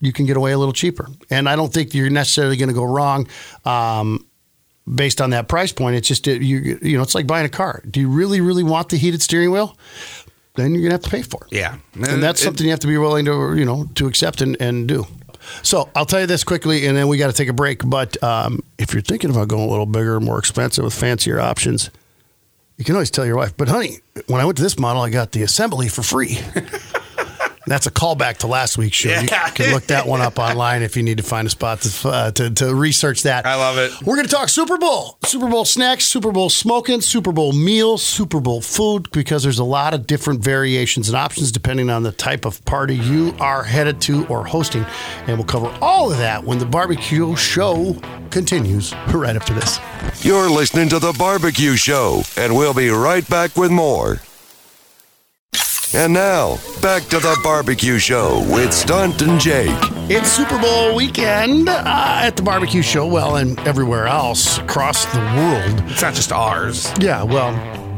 you 0.00 0.12
can 0.12 0.24
get 0.24 0.36
away 0.36 0.52
a 0.52 0.58
little 0.58 0.72
cheaper. 0.72 1.08
And 1.30 1.48
I 1.48 1.56
don't 1.56 1.72
think 1.74 1.94
you're 1.94 2.10
necessarily 2.10 2.56
going 2.56 2.68
to 2.68 2.74
go 2.74 2.84
wrong. 2.84 3.26
Um, 3.64 4.24
based 4.94 5.20
on 5.20 5.30
that 5.30 5.48
price 5.48 5.72
point, 5.72 5.96
it's 5.96 6.06
just 6.06 6.28
you 6.28 6.78
you 6.80 6.96
know 6.96 7.02
it's 7.02 7.14
like 7.16 7.26
buying 7.26 7.44
a 7.44 7.50
car. 7.50 7.82
Do 7.90 7.98
you 7.98 8.08
really 8.08 8.40
really 8.40 8.62
want 8.62 8.88
the 8.90 8.96
heated 8.98 9.20
steering 9.20 9.50
wheel? 9.50 9.76
Then 10.54 10.74
you're 10.74 10.82
gonna 10.84 10.94
have 10.94 11.02
to 11.02 11.10
pay 11.10 11.22
for 11.22 11.44
it. 11.50 11.56
Yeah. 11.56 11.78
and 11.94 12.22
that's 12.22 12.40
It- 12.40 12.44
something 12.44 12.64
you 12.64 12.70
have 12.70 12.78
to 12.80 12.86
be 12.86 12.98
willing 12.98 13.24
to 13.24 13.56
you 13.56 13.64
know 13.64 13.88
to 13.96 14.06
accept 14.06 14.40
and, 14.42 14.56
and 14.60 14.86
do. 14.86 15.06
So 15.62 15.90
I'll 15.94 16.06
tell 16.06 16.20
you 16.20 16.26
this 16.26 16.44
quickly, 16.44 16.86
and 16.86 16.96
then 16.96 17.08
we 17.08 17.18
got 17.18 17.28
to 17.28 17.32
take 17.32 17.48
a 17.48 17.52
break. 17.52 17.82
But 17.84 18.22
um, 18.22 18.62
if 18.78 18.92
you're 18.92 19.02
thinking 19.02 19.30
about 19.30 19.48
going 19.48 19.62
a 19.62 19.70
little 19.70 19.86
bigger, 19.86 20.20
more 20.20 20.38
expensive 20.38 20.84
with 20.84 20.94
fancier 20.94 21.40
options, 21.40 21.90
you 22.76 22.84
can 22.84 22.94
always 22.94 23.10
tell 23.10 23.26
your 23.26 23.36
wife. 23.36 23.56
But 23.56 23.68
honey, 23.68 23.98
when 24.26 24.40
I 24.40 24.44
went 24.44 24.56
to 24.58 24.62
this 24.62 24.78
model, 24.78 25.02
I 25.02 25.10
got 25.10 25.32
the 25.32 25.42
assembly 25.42 25.88
for 25.88 26.02
free. 26.02 26.38
That's 27.66 27.86
a 27.86 27.90
callback 27.90 28.38
to 28.38 28.46
last 28.46 28.76
week's 28.76 28.96
show. 28.96 29.08
You 29.08 29.28
can 29.28 29.72
look 29.72 29.84
that 29.84 30.06
one 30.06 30.20
up 30.20 30.38
online 30.38 30.82
if 30.82 30.96
you 30.96 31.02
need 31.02 31.16
to 31.18 31.22
find 31.22 31.46
a 31.46 31.50
spot 31.50 31.80
to, 31.82 32.08
uh, 32.08 32.30
to, 32.32 32.50
to 32.50 32.74
research 32.74 33.22
that. 33.22 33.46
I 33.46 33.54
love 33.54 33.78
it. 33.78 33.92
We're 34.02 34.16
going 34.16 34.26
to 34.26 34.34
talk 34.34 34.48
Super 34.48 34.76
Bowl, 34.76 35.18
Super 35.24 35.48
Bowl 35.48 35.64
snacks, 35.64 36.04
Super 36.04 36.30
Bowl 36.30 36.50
smoking, 36.50 37.00
Super 37.00 37.32
Bowl 37.32 37.52
meals, 37.52 38.02
Super 38.02 38.40
Bowl 38.40 38.60
food, 38.60 39.10
because 39.12 39.42
there's 39.42 39.58
a 39.58 39.64
lot 39.64 39.94
of 39.94 40.06
different 40.06 40.42
variations 40.42 41.08
and 41.08 41.16
options 41.16 41.50
depending 41.52 41.90
on 41.90 42.02
the 42.02 42.12
type 42.12 42.44
of 42.44 42.64
party 42.64 42.96
you 42.96 43.34
are 43.40 43.62
headed 43.62 44.00
to 44.02 44.26
or 44.26 44.44
hosting. 44.44 44.84
And 45.26 45.38
we'll 45.38 45.46
cover 45.46 45.74
all 45.80 46.12
of 46.12 46.18
that 46.18 46.44
when 46.44 46.58
the 46.58 46.66
barbecue 46.66 47.34
show 47.36 47.96
continues 48.30 48.92
right 49.12 49.36
after 49.36 49.54
this. 49.54 49.78
You're 50.24 50.50
listening 50.50 50.88
to 50.90 50.98
The 50.98 51.14
Barbecue 51.18 51.76
Show, 51.76 52.22
and 52.36 52.54
we'll 52.54 52.74
be 52.74 52.88
right 52.90 53.28
back 53.28 53.56
with 53.56 53.70
more. 53.70 54.20
And 55.94 56.12
now, 56.12 56.56
back 56.82 57.04
to 57.04 57.20
The 57.20 57.38
Barbecue 57.44 57.98
Show 57.98 58.44
with 58.52 58.72
Stunt 58.72 59.22
and 59.22 59.40
Jake. 59.40 59.70
It's 60.10 60.28
Super 60.28 60.58
Bowl 60.60 60.96
weekend 60.96 61.68
uh, 61.68 61.82
at 61.86 62.32
the 62.36 62.42
barbecue 62.42 62.82
show, 62.82 63.06
well, 63.06 63.36
and 63.36 63.56
everywhere 63.60 64.08
else 64.08 64.58
across 64.58 65.04
the 65.12 65.20
world. 65.20 65.88
It's 65.90 66.02
not 66.02 66.14
just 66.14 66.32
ours. 66.32 66.92
Yeah, 67.00 67.22
well, 67.22 67.54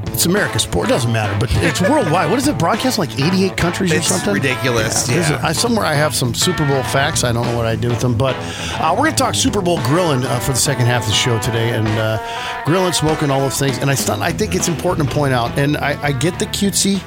it's 0.09 0.27
America's 0.27 0.65
sport. 0.65 0.89
It 0.89 0.91
doesn't 0.91 1.11
matter, 1.11 1.35
but 1.41 1.49
it's 1.65 1.81
worldwide. 1.81 2.29
What 2.29 2.39
is 2.39 2.47
it? 2.49 2.59
Broadcast 2.59 2.99
in 2.99 3.05
like 3.09 3.19
88 3.19 3.57
countries 3.57 3.93
or 3.93 3.97
It's 3.97 4.09
something? 4.09 4.35
ridiculous. 4.35 5.05
There's 5.07 5.31
Yeah. 5.31 5.41
a- 5.43 5.47
I, 5.49 5.53
somewhere 5.53 5.87
I 5.87 5.95
have 5.95 6.15
some 6.15 6.35
Super 6.35 6.67
Bowl 6.67 6.83
facts. 6.83 7.25
I 7.25 7.33
don't 7.33 7.47
know 7.47 7.57
what 7.57 7.65
I 7.67 7.77
do 7.77 7.89
with 7.89 8.01
them, 8.01 8.15
but 8.15 8.37
uh, 8.79 8.91
we're 8.93 9.05
going 9.05 9.13
to 9.13 9.17
talk 9.23 9.35
Super 9.35 9.63
Bowl 9.63 9.81
grilling 9.85 10.23
uh, 10.23 10.39
for 10.41 10.53
the 10.53 10.59
second 10.59 10.85
half 10.85 11.05
of 11.05 11.09
the 11.09 11.15
show 11.15 11.39
today, 11.39 11.71
and 11.71 11.89
uh, 11.89 12.19
grilling, 12.67 12.93
smoking, 12.93 13.31
all 13.31 13.41
those 13.41 13.59
things. 13.59 13.79
And 13.79 13.91
I, 13.91 13.95
I 14.23 14.33
think 14.33 14.55
it's 14.55 14.69
important 14.69 15.09
to 15.09 15.15
point 15.15 15.33
out, 15.33 15.59
and 15.59 15.79
I, 15.79 15.99
I 16.03 16.13
get 16.13 16.39
the 16.39 16.47
cutesy 16.47 17.01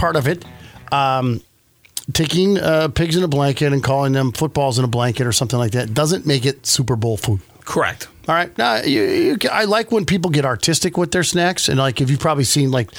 part 0.00 0.16
of 0.16 0.26
it. 0.26 0.44
Um, 0.90 1.42
taking 2.12 2.58
uh, 2.58 2.88
pigs 2.88 3.14
in 3.16 3.22
a 3.22 3.28
blanket 3.28 3.72
and 3.72 3.84
calling 3.84 4.12
them 4.12 4.32
footballs 4.32 4.78
in 4.78 4.84
a 4.84 4.88
blanket 4.88 5.26
or 5.26 5.32
something 5.32 5.58
like 5.58 5.72
that 5.72 5.94
doesn't 5.94 6.26
make 6.26 6.44
it 6.44 6.66
Super 6.66 6.96
Bowl 6.96 7.16
food. 7.16 7.40
Correct. 7.64 8.08
All 8.26 8.34
right. 8.34 8.56
Now, 8.58 8.76
you, 8.82 9.02
you, 9.02 9.36
I 9.52 9.64
like 9.64 9.92
when 9.92 10.04
people 10.04 10.30
get 10.30 10.44
artistic 10.44 10.96
with 10.96 11.12
their 11.12 11.22
snacks, 11.22 11.68
and 11.68 11.78
like 11.78 12.00
if 12.00 12.10
you've 12.10 12.18
probably 12.18 12.44
seen 12.44 12.70
like 12.72 12.90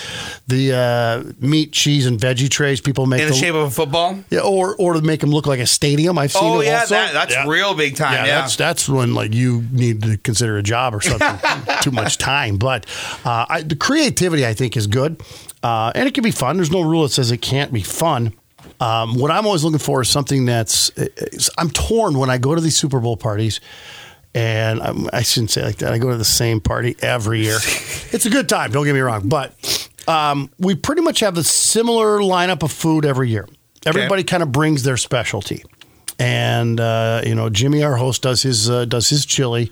the 0.48 0.74
uh, 0.74 1.34
meat, 1.46 1.74
cheese, 1.74 2.05
and 2.05 2.17
veggie 2.20 2.50
trays 2.50 2.79
people 2.79 3.05
make 3.05 3.22
In 3.22 3.27
the 3.29 3.34
shape 3.34 3.53
of 3.53 3.67
a 3.67 3.70
football. 3.72 4.17
yeah, 4.29 4.39
or 4.41 4.75
or 4.77 4.93
to 4.93 5.01
make 5.01 5.20
them 5.20 5.29
look 5.31 5.46
like 5.48 5.60
a 5.60 5.65
stadium. 5.65 6.17
I've 6.17 6.31
seen. 6.31 6.43
Oh 6.43 6.62
it 6.62 6.67
yeah, 6.67 6.79
also. 6.81 6.96
that, 6.96 7.13
that's 7.13 7.34
Yeah. 7.34 7.48
real 7.48 7.74
big 7.74 7.96
time. 7.98 8.13
Yeah, 8.13 8.25
Yeah, 8.25 8.41
that's 8.41 8.55
that's 8.55 8.88
when 8.88 9.13
like 9.13 9.34
you 9.34 9.65
need 9.72 10.03
to 10.03 10.17
consider 10.17 10.58
a 10.58 10.63
job 10.63 10.93
or 10.96 11.01
something. 11.01 11.38
Too 11.81 11.91
much 11.91 12.17
time, 12.17 12.58
but 12.58 12.86
uh, 13.25 13.46
I, 13.50 13.62
the 13.63 13.75
creativity 13.75 14.46
I 14.46 14.53
think 14.53 14.77
is 14.77 14.88
good, 14.88 15.22
uh, 15.63 15.91
and 15.95 16.07
it 16.07 16.13
can 16.13 16.23
be 16.23 16.31
fun. 16.31 16.57
There's 16.57 16.71
no 16.71 16.81
rule 16.81 17.03
that 17.03 17.09
says 17.09 17.31
it 17.31 17.37
can't 17.41 17.71
be 17.71 17.81
fun. 17.81 18.33
Um, 18.79 19.15
what 19.15 19.31
I'm 19.31 19.45
always 19.45 19.63
looking 19.63 19.79
for 19.79 20.01
is 20.01 20.09
something 20.09 20.45
that's. 20.45 20.89
is- 20.97 21.49
I'm 21.57 21.69
torn 21.69 22.17
when 22.17 22.29
I 22.29 22.37
go 22.37 22.55
to 22.55 22.61
these 22.61 22.77
Super 22.77 22.99
Bowl 22.99 23.17
parties. 23.17 23.59
And 24.33 24.81
I'm, 24.81 25.09
I 25.11 25.23
shouldn't 25.23 25.51
say 25.51 25.61
like 25.61 25.77
that. 25.77 25.91
I 25.91 25.97
go 25.97 26.09
to 26.09 26.15
the 26.17 26.23
same 26.23 26.61
party 26.61 26.95
every 27.01 27.41
year. 27.41 27.57
it's 28.11 28.25
a 28.25 28.29
good 28.29 28.47
time. 28.47 28.71
Don't 28.71 28.85
get 28.85 28.93
me 28.93 29.01
wrong, 29.01 29.27
but 29.27 29.89
um, 30.07 30.49
we 30.57 30.73
pretty 30.73 31.01
much 31.01 31.19
have 31.19 31.37
a 31.37 31.43
similar 31.43 32.19
lineup 32.19 32.63
of 32.63 32.71
food 32.71 33.03
every 33.05 33.29
year. 33.29 33.47
Everybody 33.85 34.23
kind 34.23 34.41
of 34.41 34.51
brings 34.51 34.83
their 34.83 34.95
specialty 34.95 35.63
and 36.17 36.79
uh, 36.79 37.21
you 37.25 37.33
know 37.35 37.49
Jimmy, 37.49 37.83
our 37.83 37.95
host, 37.95 38.21
does 38.21 38.43
his 38.43 38.69
uh, 38.69 38.85
does 38.85 39.09
his 39.09 39.25
chili, 39.25 39.71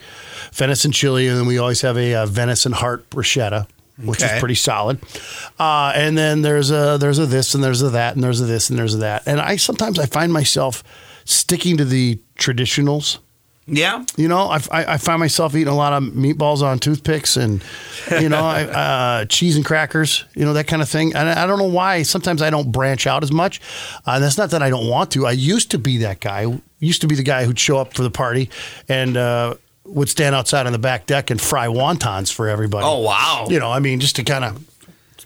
venison 0.52 0.92
chili, 0.92 1.28
and 1.28 1.38
then 1.38 1.46
we 1.46 1.58
always 1.60 1.82
have 1.82 1.96
a, 1.98 2.16
uh 2.16 2.26
venison 2.26 2.72
heart 2.72 3.08
bruschetta, 3.12 3.68
which 4.04 4.24
Okay. 4.24 4.34
is 4.36 4.40
pretty 4.40 4.56
solid. 4.56 5.00
Uh, 5.60 5.92
and 5.96 6.18
then 6.18 6.42
there's 6.42 6.72
a 6.72 6.98
there's 7.00 7.20
a 7.20 7.26
this 7.26 7.54
and 7.54 7.64
there's 7.64 7.82
a 7.82 7.90
that 7.90 8.16
and 8.16 8.24
there's 8.24 8.42
a 8.42 8.46
this 8.46 8.70
and 8.70 8.78
there's 8.80 8.96
a 8.96 9.00
that. 9.00 9.24
And 9.26 9.40
I 9.42 9.56
sometimes 9.58 10.00
I 10.00 10.06
find 10.06 10.32
myself 10.34 10.84
sticking 11.26 11.78
to 11.78 11.86
the 11.86 12.20
traditionals. 12.38 13.20
yeah. 13.68 14.04
You 14.18 14.28
know, 14.28 14.50
I, 14.50 14.58
I, 14.72 14.94
I 14.94 14.98
find 14.98 15.20
myself 15.20 15.54
eating 15.56 15.68
a 15.68 15.76
lot 15.76 15.94
of 15.94 16.02
meatballs 16.04 16.64
on 16.64 16.80
toothpicks 16.80 17.38
and, 17.38 17.64
you 18.20 18.28
know, 18.28 18.44
I, 18.44 18.64
uh, 19.22 19.26
cheese 19.26 19.56
and 19.56 19.64
crackers, 19.64 20.26
you 20.34 20.44
know, 20.44 20.54
that 20.54 20.66
kind 20.66 20.82
of 20.82 20.90
thing. 20.90 21.14
And 21.16 21.30
I 21.30 21.46
don't 21.46 21.60
know 21.60 21.66
why. 21.66 22.02
Sometimes 22.02 22.42
I 22.42 22.50
don't 22.50 22.72
branch 22.72 23.06
out 23.06 23.22
as 23.22 23.32
much. 23.32 23.62
Uh, 24.08 24.14
and 24.14 24.24
that's 24.24 24.40
not 24.40 24.50
that 24.52 24.64
I 24.64 24.72
don't 24.72 24.88
want 24.88 25.12
to. 25.12 25.28
I 25.28 25.32
used 25.34 25.70
to 25.72 25.78
be 25.78 25.98
that 26.00 26.20
guy. 26.20 26.48
Used 26.80 27.02
to 27.02 27.08
be 27.08 27.14
the 27.16 27.22
guy 27.24 27.46
who'd 27.46 27.60
show 27.60 27.78
up 27.78 27.94
for 27.94 28.02
the 28.02 28.10
party 28.10 28.50
and 28.88 29.16
uh, 29.18 29.54
would 29.90 30.10
stand 30.10 30.36
outside 30.36 30.66
on 30.66 30.72
the 30.72 30.80
back 30.80 31.06
deck 31.06 31.30
and 31.32 31.40
fry 31.42 31.68
wontons 31.68 32.32
for 32.32 32.48
everybody. 32.48 32.86
Oh 32.86 33.00
wow. 33.00 33.48
You 33.50 33.60
know, 33.60 33.72
I 33.72 33.80
mean, 33.80 34.00
just 34.00 34.16
to 34.18 34.24
kind 34.24 34.44
of 34.46 34.66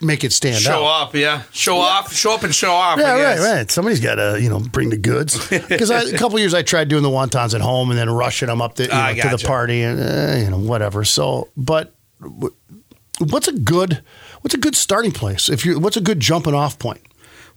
make 0.02 0.24
it 0.24 0.34
stand 0.34 0.62
show 0.62 0.86
out. 0.86 1.08
up. 1.10 1.16
Yeah. 1.16 1.44
Show 1.52 1.78
off. 1.78 2.12
Show 2.14 2.34
up 2.34 2.44
and 2.44 2.54
show 2.54 2.72
off. 2.72 3.00
Yeah, 3.00 3.14
right, 3.22 3.40
right. 3.40 3.72
Somebody's 3.72 4.00
got 4.02 4.16
to, 4.16 4.38
you 4.42 4.50
know, 4.50 4.60
bring 4.60 4.90
the 4.90 4.98
goods. 4.98 5.38
Because 5.50 5.90
a 5.90 6.18
couple 6.18 6.40
years 6.40 6.54
I 6.54 6.62
tried 6.62 6.88
doing 6.90 7.04
the 7.04 7.10
wontons 7.10 7.54
at 7.54 7.62
home 7.62 7.90
and 7.90 7.98
then 7.98 8.10
rushing 8.10 8.48
them 8.48 8.62
up 8.62 8.76
the, 8.76 8.84
you 8.84 8.90
know, 8.90 9.14
to 9.30 9.38
the 9.38 9.44
party 9.46 9.82
and 9.82 10.00
uh, 10.00 10.38
you 10.44 10.50
know 10.50 10.58
whatever. 10.60 11.04
So, 11.04 11.50
but 11.56 11.94
what's 13.20 13.48
a 13.48 13.54
good 13.54 14.02
what's 14.42 14.54
a 14.54 14.58
good 14.60 14.76
starting 14.76 15.12
place? 15.12 15.50
If 15.50 15.66
you 15.66 15.80
what's 15.80 15.98
a 15.98 16.02
good 16.02 16.20
jumping 16.20 16.54
off 16.54 16.80
point? 16.80 17.02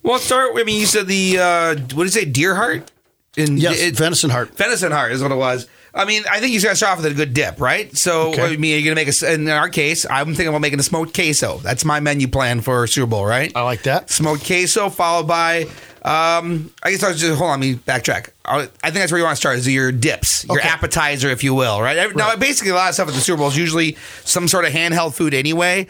Well, 0.03 0.19
start. 0.19 0.53
I 0.57 0.63
mean, 0.65 0.79
you 0.81 0.87
said 0.87 1.07
the 1.09 1.39
uh, 1.39 1.69
what 1.95 2.05
did 2.05 2.15
you 2.15 2.21
say? 2.21 2.25
Deer 2.25 2.55
heart. 2.55 2.91
In, 3.37 3.59
Yes, 3.59 3.81
it- 3.81 3.97
venison 3.97 4.31
heart. 4.31 4.57
Venison 4.57 4.93
heart 4.93 5.13
is 5.13 5.23
what 5.23 5.31
it 5.33 5.37
was. 5.37 5.69
I 5.97 6.05
mean, 6.05 6.23
I 6.31 6.41
think 6.41 6.53
you 6.53 6.61
to 6.61 6.77
start 6.77 6.93
off 6.99 7.03
with 7.03 7.11
a 7.13 7.15
good 7.15 7.33
dip, 7.35 7.59
right? 7.61 7.97
So, 7.97 8.29
Okay. 8.33 8.43
I 8.53 8.57
mean, 8.57 8.75
you're 8.75 8.95
gonna 8.95 9.05
make 9.07 9.09
a. 9.23 9.33
In 9.33 9.49
our 9.49 9.69
case, 9.71 10.05
I'm 10.09 10.27
thinking 10.27 10.49
about 10.49 10.61
making 10.61 10.79
a 10.79 10.83
smoked 10.83 11.15
queso. 11.15 11.59
That's 11.59 11.85
my 11.85 12.01
menu 12.01 12.29
plan 12.29 12.61
for 12.61 12.87
Super 12.87 13.07
Bowl, 13.07 13.25
right? 13.25 13.51
I 13.57 13.63
like 13.63 13.83
that. 13.85 14.11
smoked 14.11 14.45
queso 14.47 14.91
followed 14.91 15.27
by 15.27 15.67
um 16.05 16.71
i 16.85 16.93
guess 16.93 17.03
i 17.03 17.09
was 17.09 17.19
just 17.21 17.37
hold 17.37 17.51
on 17.51 17.61
let 17.61 17.67
me 17.67 17.75
backtrack 17.75 18.29
i 18.45 18.59
I 18.61 18.67
think 18.67 18.95
that's 18.95 19.11
where 19.11 19.19
you 19.19 19.25
want 19.25 19.35
to 19.35 19.41
start 19.41 19.57
is 19.59 19.67
your 19.67 19.91
dips 19.91 20.45
your 20.45 20.59
Okay. 20.61 20.69
appetizer 20.69 21.31
if 21.31 21.43
you 21.43 21.53
will 21.53 21.83
right, 21.83 21.97
Every- 21.97 22.15
now 22.15 22.37
basically 22.37 22.71
a 22.71 22.75
lot 22.77 22.91
of 22.91 22.95
stuff 22.95 23.09
at 23.09 23.15
the 23.15 23.21
super 23.21 23.39
bowl 23.39 23.49
is 23.49 23.57
usually 23.57 23.97
some 24.23 24.47
sort 24.47 24.65
of 24.67 24.73
handheld 24.73 25.15
food 25.15 25.35
anyway 25.35 25.89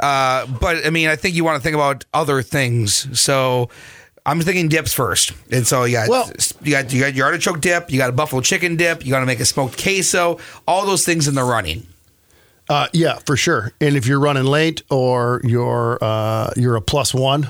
uh 0.00 0.46
but 0.46 0.84
i 0.84 0.90
mean 0.90 1.08
i 1.08 1.14
think 1.14 1.36
you 1.36 1.44
want 1.44 1.56
to 1.58 1.62
think 1.62 1.76
about 1.76 2.04
other 2.12 2.42
things 2.42 3.06
so 3.16 3.68
I'm 4.24 4.40
thinking 4.40 4.68
dips 4.68 4.92
first, 4.92 5.32
and 5.50 5.66
so 5.66 5.84
you 5.84 5.94
got 5.96 6.08
Well- 6.08 6.30
you 6.62 6.70
got 6.72 6.92
you 6.92 7.00
got 7.00 7.14
your 7.14 7.26
artichoke 7.26 7.60
dip, 7.60 7.90
you 7.90 7.98
got 7.98 8.08
a 8.08 8.12
buffalo 8.12 8.40
chicken 8.40 8.76
dip, 8.76 9.04
you 9.04 9.10
got 9.10 9.20
to 9.20 9.26
make 9.26 9.40
a 9.40 9.44
smoked 9.44 9.82
queso, 9.82 10.38
all 10.66 10.86
those 10.86 11.04
things 11.04 11.26
in 11.26 11.34
the 11.34 11.42
running. 11.44 11.86
Uh, 12.68 12.86
yeah, 12.92 13.18
for 13.26 13.36
sure. 13.36 13.72
And 13.80 13.96
if 13.96 14.06
you're 14.06 14.20
running 14.20 14.44
late 14.44 14.82
or 14.90 15.40
you're 15.44 15.98
uh, 16.02 16.50
you're 16.56 16.76
a 16.76 16.80
plus 16.80 17.12
one, 17.12 17.48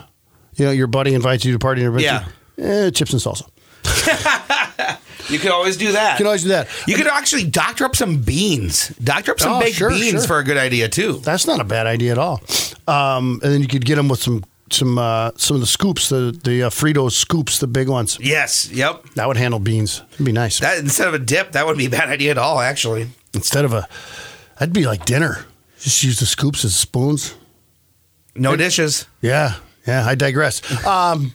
you 0.56 0.64
know 0.64 0.70
your 0.70 0.86
buddy 0.86 1.14
invites 1.14 1.44
you 1.44 1.52
to 1.52 1.58
party 1.58 1.84
and 1.84 2.00
Yeah. 2.00 2.24
eh, 2.58 2.90
chips 2.90 3.12
and 3.12 3.20
salsa. 3.20 3.46
You 5.28 5.38
can 5.38 5.52
always 5.52 5.76
do 5.76 5.92
that. 5.92 6.14
You 6.14 6.16
can 6.18 6.26
always 6.26 6.42
do 6.42 6.48
that. 6.48 6.68
You 6.86 6.96
could 6.96 7.06
actually 7.06 7.44
doctor 7.44 7.84
up 7.84 7.94
some 7.94 8.18
beans. 8.18 8.88
Doctor 9.02 9.30
up 9.32 9.40
some 9.40 9.52
Oh, 9.54 9.60
baked 9.60 9.76
sure, 9.76 9.88
beans 9.90 10.10
sure. 10.10 10.22
for 10.26 10.38
a 10.40 10.44
good 10.44 10.56
idea 10.58 10.88
too. 10.88 11.14
That's 11.24 11.46
not 11.46 11.60
a 11.60 11.64
bad 11.64 11.86
idea 11.86 12.10
at 12.12 12.18
all. 12.18 12.42
Um, 12.88 13.40
and 13.42 13.52
then 13.52 13.62
you 13.62 13.68
could 13.68 13.84
get 13.84 13.94
them 13.94 14.08
with 14.08 14.20
some 14.20 14.42
some 14.74 14.98
uh, 14.98 15.30
some 15.36 15.56
of 15.56 15.60
the 15.60 15.66
scoops, 15.66 16.08
the 16.08 16.38
the 16.44 16.64
uh, 16.64 16.70
Fritos 16.70 17.12
scoops, 17.12 17.58
the 17.58 17.66
big 17.66 17.88
ones. 17.88 18.18
Yes. 18.20 18.70
Yep. 18.70 19.04
That 19.14 19.28
would 19.28 19.36
handle 19.36 19.60
beans. 19.60 20.02
It'd 20.14 20.26
be 20.26 20.32
nice. 20.32 20.60
That 20.60 20.78
instead 20.78 21.08
of 21.08 21.14
a 21.14 21.18
dip, 21.18 21.52
that 21.52 21.66
wouldn't 21.66 21.78
be 21.78 21.86
a 21.86 21.90
bad 21.90 22.08
idea 22.08 22.30
at 22.30 22.38
all. 22.38 22.60
Actually. 22.60 23.08
Instead 23.34 23.64
of 23.64 23.72
a, 23.72 23.88
that'd 24.58 24.74
be 24.74 24.84
like 24.84 25.04
dinner. 25.04 25.46
Just 25.80 26.02
use 26.02 26.20
the 26.20 26.26
scoops 26.26 26.64
as 26.64 26.76
spoons. 26.76 27.34
No 28.34 28.56
dishes. 28.56 29.06
Yeah, 29.20 29.56
yeah. 29.86 30.06
I 30.06 30.14
digress. 30.14 30.62
Um, 30.86 31.34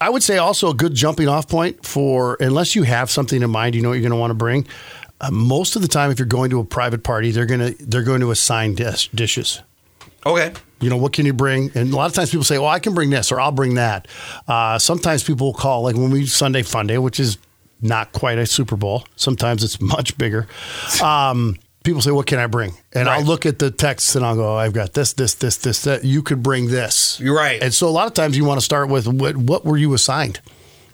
I 0.00 0.10
would 0.10 0.22
say 0.22 0.38
also 0.38 0.70
a 0.70 0.74
good 0.74 0.94
jumping 0.94 1.28
off 1.28 1.48
point 1.48 1.84
for 1.84 2.36
unless 2.40 2.74
you 2.74 2.82
have 2.82 3.10
something 3.10 3.42
in 3.42 3.50
mind, 3.50 3.74
you 3.74 3.82
know 3.82 3.90
what 3.90 3.94
you're 3.94 4.02
going 4.02 4.10
to 4.10 4.16
want 4.18 4.30
to 4.30 4.34
bring. 4.34 4.66
Uh, 5.20 5.30
most 5.30 5.76
of 5.76 5.82
the 5.82 5.88
time, 5.88 6.10
if 6.10 6.18
you're 6.18 6.26
going 6.26 6.50
to 6.50 6.60
a 6.60 6.64
private 6.64 7.04
party, 7.04 7.30
they're 7.30 7.46
gonna 7.46 7.70
they're 7.80 8.02
going 8.02 8.20
to 8.20 8.30
assign 8.30 8.74
dish, 8.74 9.08
dishes. 9.14 9.62
Okay. 10.26 10.52
You 10.84 10.90
know, 10.90 10.98
what 10.98 11.14
can 11.14 11.24
you 11.24 11.32
bring? 11.32 11.70
And 11.74 11.92
a 11.92 11.96
lot 11.96 12.10
of 12.10 12.12
times 12.12 12.30
people 12.30 12.44
say, 12.44 12.58
well, 12.58 12.68
I 12.68 12.78
can 12.78 12.92
bring 12.92 13.08
this 13.08 13.32
or 13.32 13.40
I'll 13.40 13.52
bring 13.52 13.74
that. 13.76 14.06
Uh, 14.46 14.78
sometimes 14.78 15.24
people 15.24 15.46
will 15.46 15.54
call, 15.54 15.82
like 15.82 15.96
when 15.96 16.10
we 16.10 16.26
Sunday 16.26 16.60
Funday, 16.60 17.02
which 17.02 17.18
is 17.18 17.38
not 17.80 18.12
quite 18.12 18.36
a 18.36 18.44
Super 18.44 18.76
Bowl. 18.76 19.06
Sometimes 19.16 19.64
it's 19.64 19.80
much 19.80 20.18
bigger. 20.18 20.46
Um, 21.02 21.56
people 21.84 22.02
say, 22.02 22.10
what 22.10 22.26
can 22.26 22.38
I 22.38 22.48
bring? 22.48 22.74
And 22.92 23.08
I'll 23.08 23.24
look 23.24 23.46
at 23.46 23.58
the 23.58 23.70
text 23.70 24.14
and 24.14 24.26
I'll 24.26 24.36
go, 24.36 24.56
I've 24.56 24.74
got 24.74 24.92
this, 24.92 25.14
this, 25.14 25.34
this, 25.34 25.56
this, 25.56 25.84
that. 25.84 26.04
You 26.04 26.22
could 26.22 26.42
bring 26.42 26.68
this. 26.68 27.18
You're 27.18 27.34
right. 27.34 27.62
And 27.62 27.72
so 27.72 27.88
a 27.88 27.90
lot 27.90 28.06
of 28.06 28.12
times 28.12 28.36
you 28.36 28.44
want 28.44 28.60
to 28.60 28.64
start 28.64 28.90
with 28.90 29.08
what, 29.08 29.36
what 29.38 29.64
were 29.64 29.78
you 29.78 29.94
assigned? 29.94 30.40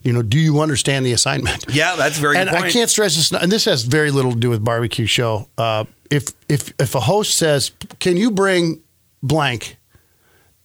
You 0.03 0.13
know, 0.13 0.23
do 0.23 0.39
you 0.39 0.61
understand 0.61 1.05
the 1.05 1.13
assignment? 1.13 1.67
Yeah, 1.69 1.97
that's 1.97 2.17
very 2.17 2.37
and 2.37 2.49
good 2.49 2.59
I 2.59 2.71
can't 2.71 2.89
stress 2.89 3.17
this, 3.17 3.33
and 3.33 3.51
this 3.51 3.67
has 3.67 3.83
very 3.83 4.11
little 4.11 4.33
to 4.33 4.39
do 4.39 4.51
with 4.51 4.65
barbecue 4.65 5.07
show. 5.07 5.49
Uh, 5.59 5.85
if 6.11 6.29
if 6.49 6.73
if 6.81 6.95
a 6.95 7.01
host 7.01 7.37
says, 7.37 7.73
"Can 7.99 8.17
you 8.17 8.31
bring 8.31 8.81
blank?" 9.23 9.77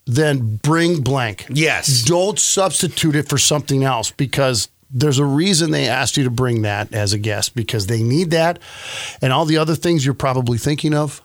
Then 0.07 0.57
bring 0.57 1.01
blank. 1.01 1.47
Yes. 1.49 2.03
Don't 2.03 2.37
substitute 2.37 3.15
it 3.15 3.27
for 3.27 3.37
something 3.37 3.83
else 3.83 4.11
because 4.11 4.69
there's 4.91 5.19
a 5.19 5.25
reason 5.25 5.71
they 5.71 5.87
asked 5.87 6.15
you 6.15 6.23
to 6.23 6.29
bring 6.29 6.61
that 6.61 6.93
as 6.93 7.11
a 7.13 7.17
guest 7.17 7.55
because 7.55 7.87
they 7.87 8.03
need 8.03 8.31
that, 8.31 8.59
and 9.21 9.33
all 9.33 9.45
the 9.45 9.57
other 9.57 9.75
things 9.75 10.05
you're 10.05 10.13
probably 10.13 10.57
thinking 10.57 10.93
of. 10.93 11.21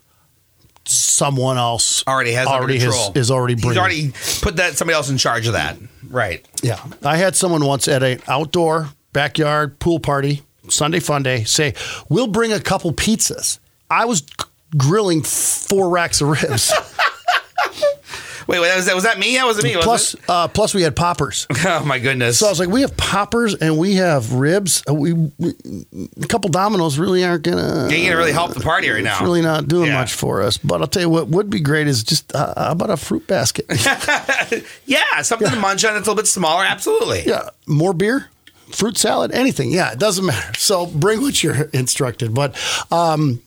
Someone 0.87 1.59
else 1.59 2.03
already 2.07 2.33
has 2.33 2.49
already 2.49 2.79
has, 2.79 3.11
is 3.15 3.31
already 3.31 3.55
He's 3.55 3.77
already 3.77 4.13
put 4.41 4.57
that 4.57 4.77
somebody 4.79 4.97
else 4.97 5.11
in 5.11 5.19
charge 5.19 5.47
of 5.47 5.53
that. 5.53 5.77
Right. 6.09 6.45
Yeah. 6.63 6.83
I 7.05 7.17
had 7.19 7.37
someone 7.37 7.65
once 7.65 7.87
at 7.87 8.03
an 8.03 8.21
outdoor 8.27 8.89
backyard 9.13 9.79
pool 9.79 10.01
party, 10.01 10.43
Sunday 10.69 10.99
fun 10.99 11.23
day, 11.23 11.45
say, 11.45 11.75
We'll 12.09 12.27
bring 12.27 12.53
a 12.53 12.61
couple 12.61 12.93
pizzas. 12.93 13.59
I 13.91 14.07
was 14.07 14.23
grilling 14.77 15.23
four 15.23 15.91
racks 15.91 16.21
of 16.21 16.29
ribs. 16.29 16.73
Wait, 18.51 18.59
was 18.59 18.87
that 18.87 18.95
was 18.97 19.05
that 19.05 19.17
me? 19.17 19.37
That 19.37 19.45
wasn't 19.47 19.65
me. 19.65 19.77
Was 19.77 19.85
plus, 19.85 20.15
it? 20.15 20.21
uh, 20.29 20.49
plus 20.49 20.75
we 20.75 20.83
had 20.83 20.97
poppers. 20.97 21.47
oh 21.65 21.85
my 21.85 22.01
goodness. 22.01 22.41
So 22.41 22.47
I 22.47 22.51
was 22.51 22.59
like, 22.59 22.69
we 22.69 22.81
have 22.81 22.97
poppers 22.97 23.55
and 23.55 23.79
we 23.79 23.95
have 23.95 24.33
ribs. 24.33 24.83
Uh, 24.89 24.95
We, 24.95 25.13
we 25.13 25.55
a 26.21 26.27
couple 26.27 26.51
Domino's 26.51 26.99
really 26.99 27.25
aren't 27.25 27.45
gonna. 27.45 27.87
Ain't 27.91 28.05
gonna 28.07 28.17
really 28.17 28.33
help 28.33 28.53
the 28.55 28.61
party 28.61 28.91
right 28.91 29.05
now. 29.05 29.13
It's 29.13 29.21
really 29.23 29.41
not 29.43 29.69
doing 29.69 29.87
Yeah. 29.87 30.01
much 30.01 30.15
for 30.15 30.43
us. 30.43 30.59
But 30.59 30.81
I'll 30.81 30.89
tell 30.89 31.03
you 31.03 31.09
what 31.09 31.29
would 31.29 31.49
be 31.49 31.61
great 31.61 31.87
is 31.87 32.03
just 32.03 32.35
uh, 32.35 32.53
how 32.57 32.73
about 32.73 32.91
a 32.91 32.97
fruit 32.97 33.27
basket. 33.29 33.67
yeah, 34.87 35.23
something 35.23 35.49
to 35.49 35.57
munch 35.57 35.85
on 35.85 35.95
that's 35.95 36.07
a 36.09 36.11
little 36.11 36.17
bit 36.17 36.27
smaller. 36.27 36.65
Absolutely. 36.65 37.23
Yeah, 37.27 37.51
more 37.69 37.93
beer, 37.95 38.31
fruit 38.73 38.99
salad, 38.99 39.31
anything. 39.33 39.71
Yeah, 39.71 39.93
it 39.93 39.99
doesn't 40.01 40.27
matter. 40.27 40.55
So 40.59 40.87
bring 40.87 41.23
what 41.23 41.41
you're 41.43 41.63
instructed. 41.73 42.35
But 42.35 42.57
um, 42.91 43.43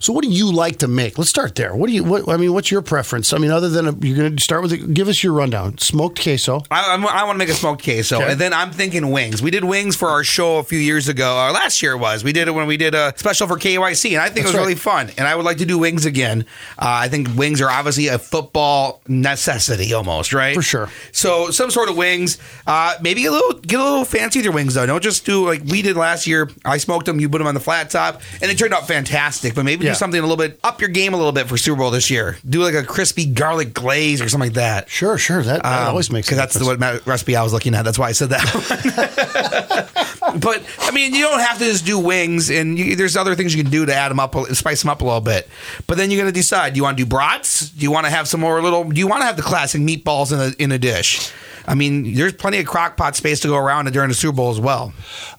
so 0.00 0.12
what 0.12 0.24
do 0.24 0.30
you 0.30 0.52
like 0.52 0.78
to 0.78 0.88
make? 0.88 1.18
Let's 1.18 1.30
start 1.30 1.54
there. 1.54 1.74
What 1.74 1.86
do 1.88 1.92
you? 1.94 2.04
What, 2.04 2.28
I 2.28 2.36
mean, 2.36 2.52
what's 2.52 2.70
your 2.70 2.82
preference? 2.82 3.32
I 3.32 3.38
mean, 3.38 3.50
other 3.50 3.68
than 3.68 3.86
a, 3.88 3.92
you're 4.04 4.16
going 4.16 4.36
to 4.36 4.42
start 4.42 4.62
with, 4.62 4.72
it, 4.72 4.92
give 4.92 5.08
us 5.08 5.22
your 5.22 5.32
rundown. 5.32 5.78
Smoked 5.78 6.20
queso. 6.22 6.62
I, 6.70 6.90
I'm- 6.90 7.06
I 7.06 7.24
want 7.24 7.34
to 7.34 7.38
make 7.38 7.48
a 7.48 7.54
smoked 7.54 7.84
queso, 7.84 8.16
Okay. 8.16 8.32
and 8.32 8.40
then 8.40 8.52
I'm 8.52 8.70
thinking 8.72 9.10
wings. 9.10 9.40
We 9.40 9.50
did 9.50 9.64
wings 9.64 9.96
for 9.96 10.08
our 10.08 10.24
show 10.24 10.58
a 10.58 10.62
few 10.64 10.78
years 10.78 11.08
ago, 11.08 11.36
Our 11.36 11.52
last 11.52 11.80
year 11.82 11.92
it 11.92 11.98
was. 11.98 12.24
We 12.24 12.32
did 12.32 12.48
it 12.48 12.52
when 12.52 12.66
we 12.66 12.76
did 12.76 12.94
a 12.94 13.12
special 13.16 13.46
for 13.46 13.56
KYC, 13.56 14.12
and 14.12 14.20
I 14.20 14.28
think 14.28 14.34
That's 14.34 14.40
it 14.40 14.44
was 14.46 14.54
right. 14.54 14.60
really 14.60 14.74
fun. 14.74 15.10
And 15.16 15.26
I 15.28 15.34
would 15.36 15.44
like 15.44 15.58
to 15.58 15.64
do 15.66 15.78
wings 15.78 16.04
again. 16.06 16.44
Uh, 16.78 16.84
I 17.04 17.08
think 17.08 17.28
wings 17.36 17.60
are 17.60 17.70
obviously 17.70 18.08
a 18.08 18.18
football 18.18 19.00
necessity, 19.08 19.92
almost 19.92 20.32
right 20.32 20.54
For 20.54 20.62
sure. 20.62 20.88
So 21.12 21.50
some 21.50 21.70
sort 21.70 21.88
of 21.88 21.96
wings. 21.96 22.38
Uh, 22.66 22.94
maybe 23.00 23.24
a 23.26 23.30
little 23.30 23.60
get 23.60 23.78
a 23.80 23.82
little 23.84 24.04
fancy 24.04 24.38
with 24.40 24.44
your 24.44 24.54
wings 24.54 24.74
though. 24.74 24.86
Don't 24.86 25.02
just 25.02 25.24
do 25.24 25.46
like 25.46 25.62
we 25.64 25.82
did 25.82 25.96
last 25.96 26.26
year. 26.26 26.50
I 26.64 26.78
smoked 26.78 27.06
them. 27.06 27.20
You 27.20 27.28
put 27.28 27.38
them 27.38 27.46
on 27.46 27.54
the 27.54 27.60
flat 27.60 27.90
top, 27.90 28.20
and 28.42 28.50
it 28.50 28.58
turned 28.58 28.74
out 28.74 28.86
fantastic. 28.88 29.54
But 29.54 29.64
maybe 29.68 29.84
Yeah. 29.84 29.92
do 29.92 29.96
something 29.96 30.18
a 30.18 30.22
little 30.22 30.36
bit 30.36 30.58
up 30.64 30.80
your 30.80 30.88
game 30.90 31.12
a 31.14 31.16
little 31.16 31.32
bit 31.32 31.46
for 31.48 31.56
Super 31.58 31.78
Bowl 31.78 31.90
this 31.90 32.10
year. 32.10 32.38
Do 32.48 32.62
like 32.62 32.74
a 32.74 32.82
crispy 32.82 33.26
garlic 33.26 33.74
glaze 33.74 34.20
or 34.20 34.28
something 34.28 34.48
like 34.48 34.54
that. 34.54 34.88
Sure, 34.90 35.18
sure. 35.18 35.42
That, 35.42 35.62
that 35.62 35.82
Um, 35.82 35.88
always 35.88 36.10
makes 36.10 36.26
because 36.26 36.38
that's 36.38 36.54
the 36.54 36.64
what 36.64 36.80
recipe 37.06 37.36
I 37.36 37.42
was 37.42 37.52
looking 37.52 37.74
at. 37.74 37.84
That's 37.84 37.98
why 37.98 38.08
I 38.08 38.12
said 38.12 38.30
that. 38.30 39.88
but 40.40 40.62
I 40.80 40.90
mean, 40.90 41.14
you 41.14 41.22
don't 41.24 41.40
have 41.40 41.58
to 41.58 41.64
just 41.64 41.84
do 41.86 41.98
wings, 41.98 42.50
and 42.50 42.78
you, 42.78 42.96
there's 42.96 43.16
other 43.16 43.34
things 43.34 43.54
you 43.54 43.62
can 43.62 43.70
do 43.70 43.86
to 43.86 43.94
add 43.94 44.10
them 44.10 44.20
up, 44.20 44.34
spice 44.52 44.82
them 44.82 44.90
up 44.90 45.00
a 45.00 45.04
little 45.04 45.20
bit. 45.20 45.48
But 45.86 45.96
then 45.98 46.10
you're 46.10 46.20
going 46.20 46.32
to 46.32 46.38
decide: 46.38 46.74
do 46.74 46.78
you 46.78 46.82
want 46.84 46.96
to 46.96 47.04
do 47.04 47.08
brats? 47.08 47.70
Do 47.70 47.82
you 47.82 47.90
want 47.90 48.06
to 48.06 48.10
have 48.10 48.28
some 48.28 48.40
more 48.40 48.60
little? 48.62 48.84
Do 48.84 48.98
you 48.98 49.06
want 49.06 49.22
to 49.22 49.26
have 49.26 49.36
the 49.36 49.42
classic 49.42 49.80
meatballs 49.80 50.32
in 50.32 50.40
a 50.40 50.62
in 50.62 50.72
a 50.72 50.78
dish? 50.78 51.30
I 51.68 51.74
mean, 51.74 52.14
there's 52.14 52.32
plenty 52.32 52.58
of 52.58 52.66
crock 52.66 52.96
pot 52.96 53.14
space 53.14 53.40
to 53.40 53.48
go 53.48 53.56
around 53.56 53.92
during 53.92 54.08
the 54.08 54.14
Super 54.14 54.36
Bowl 54.36 54.50
as 54.50 54.58
well. 54.58 54.92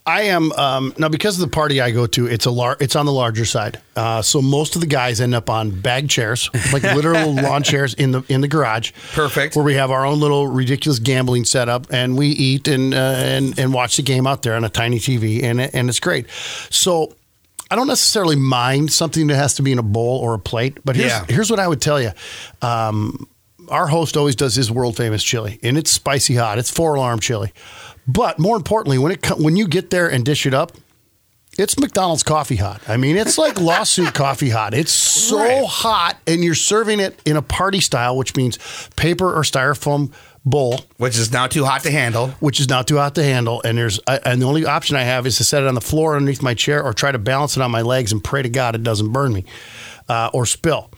I 0.05 0.21
am 0.23 0.51
um, 0.53 0.93
now 0.97 1.09
because 1.09 1.35
of 1.41 1.41
the 1.49 1.53
party 1.53 1.81
I 1.81 1.91
go 1.91 2.05
to. 2.07 2.27
It's 2.27 2.45
a 2.45 2.51
lar- 2.51 2.77
It's 2.79 2.95
on 2.95 3.05
the 3.05 3.11
larger 3.11 3.45
side, 3.45 3.81
uh, 3.95 4.21
so 4.21 4.41
most 4.41 4.75
of 4.75 4.81
the 4.81 4.87
guys 4.87 5.19
end 5.21 5.33
up 5.35 5.49
on 5.49 5.71
bag 5.81 6.07
chairs, 6.09 6.49
like 6.71 6.83
literal 6.95 7.33
lawn 7.33 7.63
chairs 7.63 7.93
in 7.95 8.11
the 8.11 8.23
in 8.29 8.41
the 8.41 8.47
garage. 8.47 8.91
Perfect. 9.13 9.55
Where 9.55 9.65
we 9.65 9.73
have 9.73 9.91
our 9.91 10.05
own 10.05 10.19
little 10.19 10.47
ridiculous 10.47 10.99
gambling 10.99 11.45
setup, 11.45 11.87
and 11.91 12.17
we 12.17 12.27
eat 12.27 12.67
and 12.67 12.93
uh, 12.93 12.97
and 12.97 13.57
and 13.59 13.73
watch 13.73 13.97
the 13.97 14.03
game 14.03 14.27
out 14.27 14.43
there 14.43 14.53
on 14.55 14.63
a 14.63 14.69
tiny 14.69 14.99
TV, 14.99 15.43
and 15.43 15.59
and 15.59 15.89
it's 15.89 15.99
great. 15.99 16.27
So. 16.69 17.13
I 17.71 17.75
don't 17.75 17.85
necessarily 17.85 18.35
mind 18.35 18.91
something 18.91 19.27
that 19.27 19.35
has 19.35 19.53
to 19.57 19.61
be 19.61 19.71
in 19.71 19.77
a 19.77 19.83
bowl 19.83 20.17
or 20.21 20.33
a 20.33 20.39
plate, 20.39 20.79
but 20.83 20.95
here's 20.95 21.11
Yeah. 21.11 21.25
here's 21.29 21.51
what 21.51 21.59
I 21.59 21.67
would 21.67 21.79
tell 21.79 22.01
you. 22.01 22.09
Um, 22.63 23.27
our 23.69 23.87
host 23.87 24.17
always 24.17 24.35
does 24.35 24.55
his 24.55 24.71
world 24.71 24.97
famous 24.97 25.23
chili, 25.23 25.59
and 25.63 25.77
it's 25.77 25.91
spicy 25.91 26.35
hot. 26.35 26.57
It's 26.59 26.69
four 26.71 26.95
alarm 26.95 27.19
chili, 27.19 27.53
but 28.07 28.39
more 28.39 28.55
importantly, 28.57 28.97
when 28.97 29.11
it 29.13 29.25
when 29.37 29.55
you 29.55 29.67
get 29.67 29.89
there 29.89 30.07
and 30.09 30.25
dish 30.25 30.45
it 30.45 30.53
up, 30.53 30.73
it's 31.57 31.77
McDonald's 31.77 32.23
coffee 32.23 32.55
hot. 32.55 32.81
I 32.87 32.97
mean, 32.97 33.17
it's 33.17 33.37
like 33.37 33.59
lawsuit 33.59 34.13
coffee 34.13 34.49
hot. 34.49 34.73
It's 34.73 34.91
so 34.91 35.37
Right. 35.37 35.65
hot, 35.67 36.17
and 36.27 36.43
you're 36.43 36.55
serving 36.55 36.99
it 36.99 37.19
in 37.25 37.35
a 37.37 37.41
party 37.41 37.81
style, 37.81 38.15
which 38.17 38.35
means 38.35 38.57
paper 38.95 39.33
or 39.33 39.41
styrofoam 39.43 40.11
bowl, 40.45 40.79
Which 40.97 41.17
is 41.17 41.33
now 41.33 41.47
too 41.47 41.65
hot 41.65 41.83
to 41.83 41.91
handle. 41.91 42.29
which 42.39 42.61
is 42.61 42.69
not 42.69 42.87
too 42.87 42.95
hot 42.97 43.13
to 43.15 43.23
handle. 43.23 43.61
And 43.65 43.77
there's 43.77 43.99
and 44.07 44.41
the 44.41 44.45
only 44.45 44.65
option 44.65 44.95
I 44.95 45.03
have 45.03 45.27
is 45.27 45.35
to 45.37 45.43
set 45.43 45.61
it 45.63 45.67
on 45.67 45.75
the 45.75 45.81
floor 45.81 46.15
underneath 46.15 46.41
my 46.41 46.53
chair, 46.53 46.81
or 46.81 46.93
try 46.93 47.11
to 47.11 47.19
balance 47.19 47.57
it 47.57 47.61
on 47.61 47.71
my 47.71 47.81
legs 47.81 48.11
and 48.13 48.23
pray 48.23 48.41
to 48.41 48.49
God 48.49 48.73
it 48.73 48.81
doesn't 48.83 49.09
burn 49.11 49.33
me 49.33 49.43
uh, 50.07 50.29
or 50.33 50.45
spill. 50.45 50.89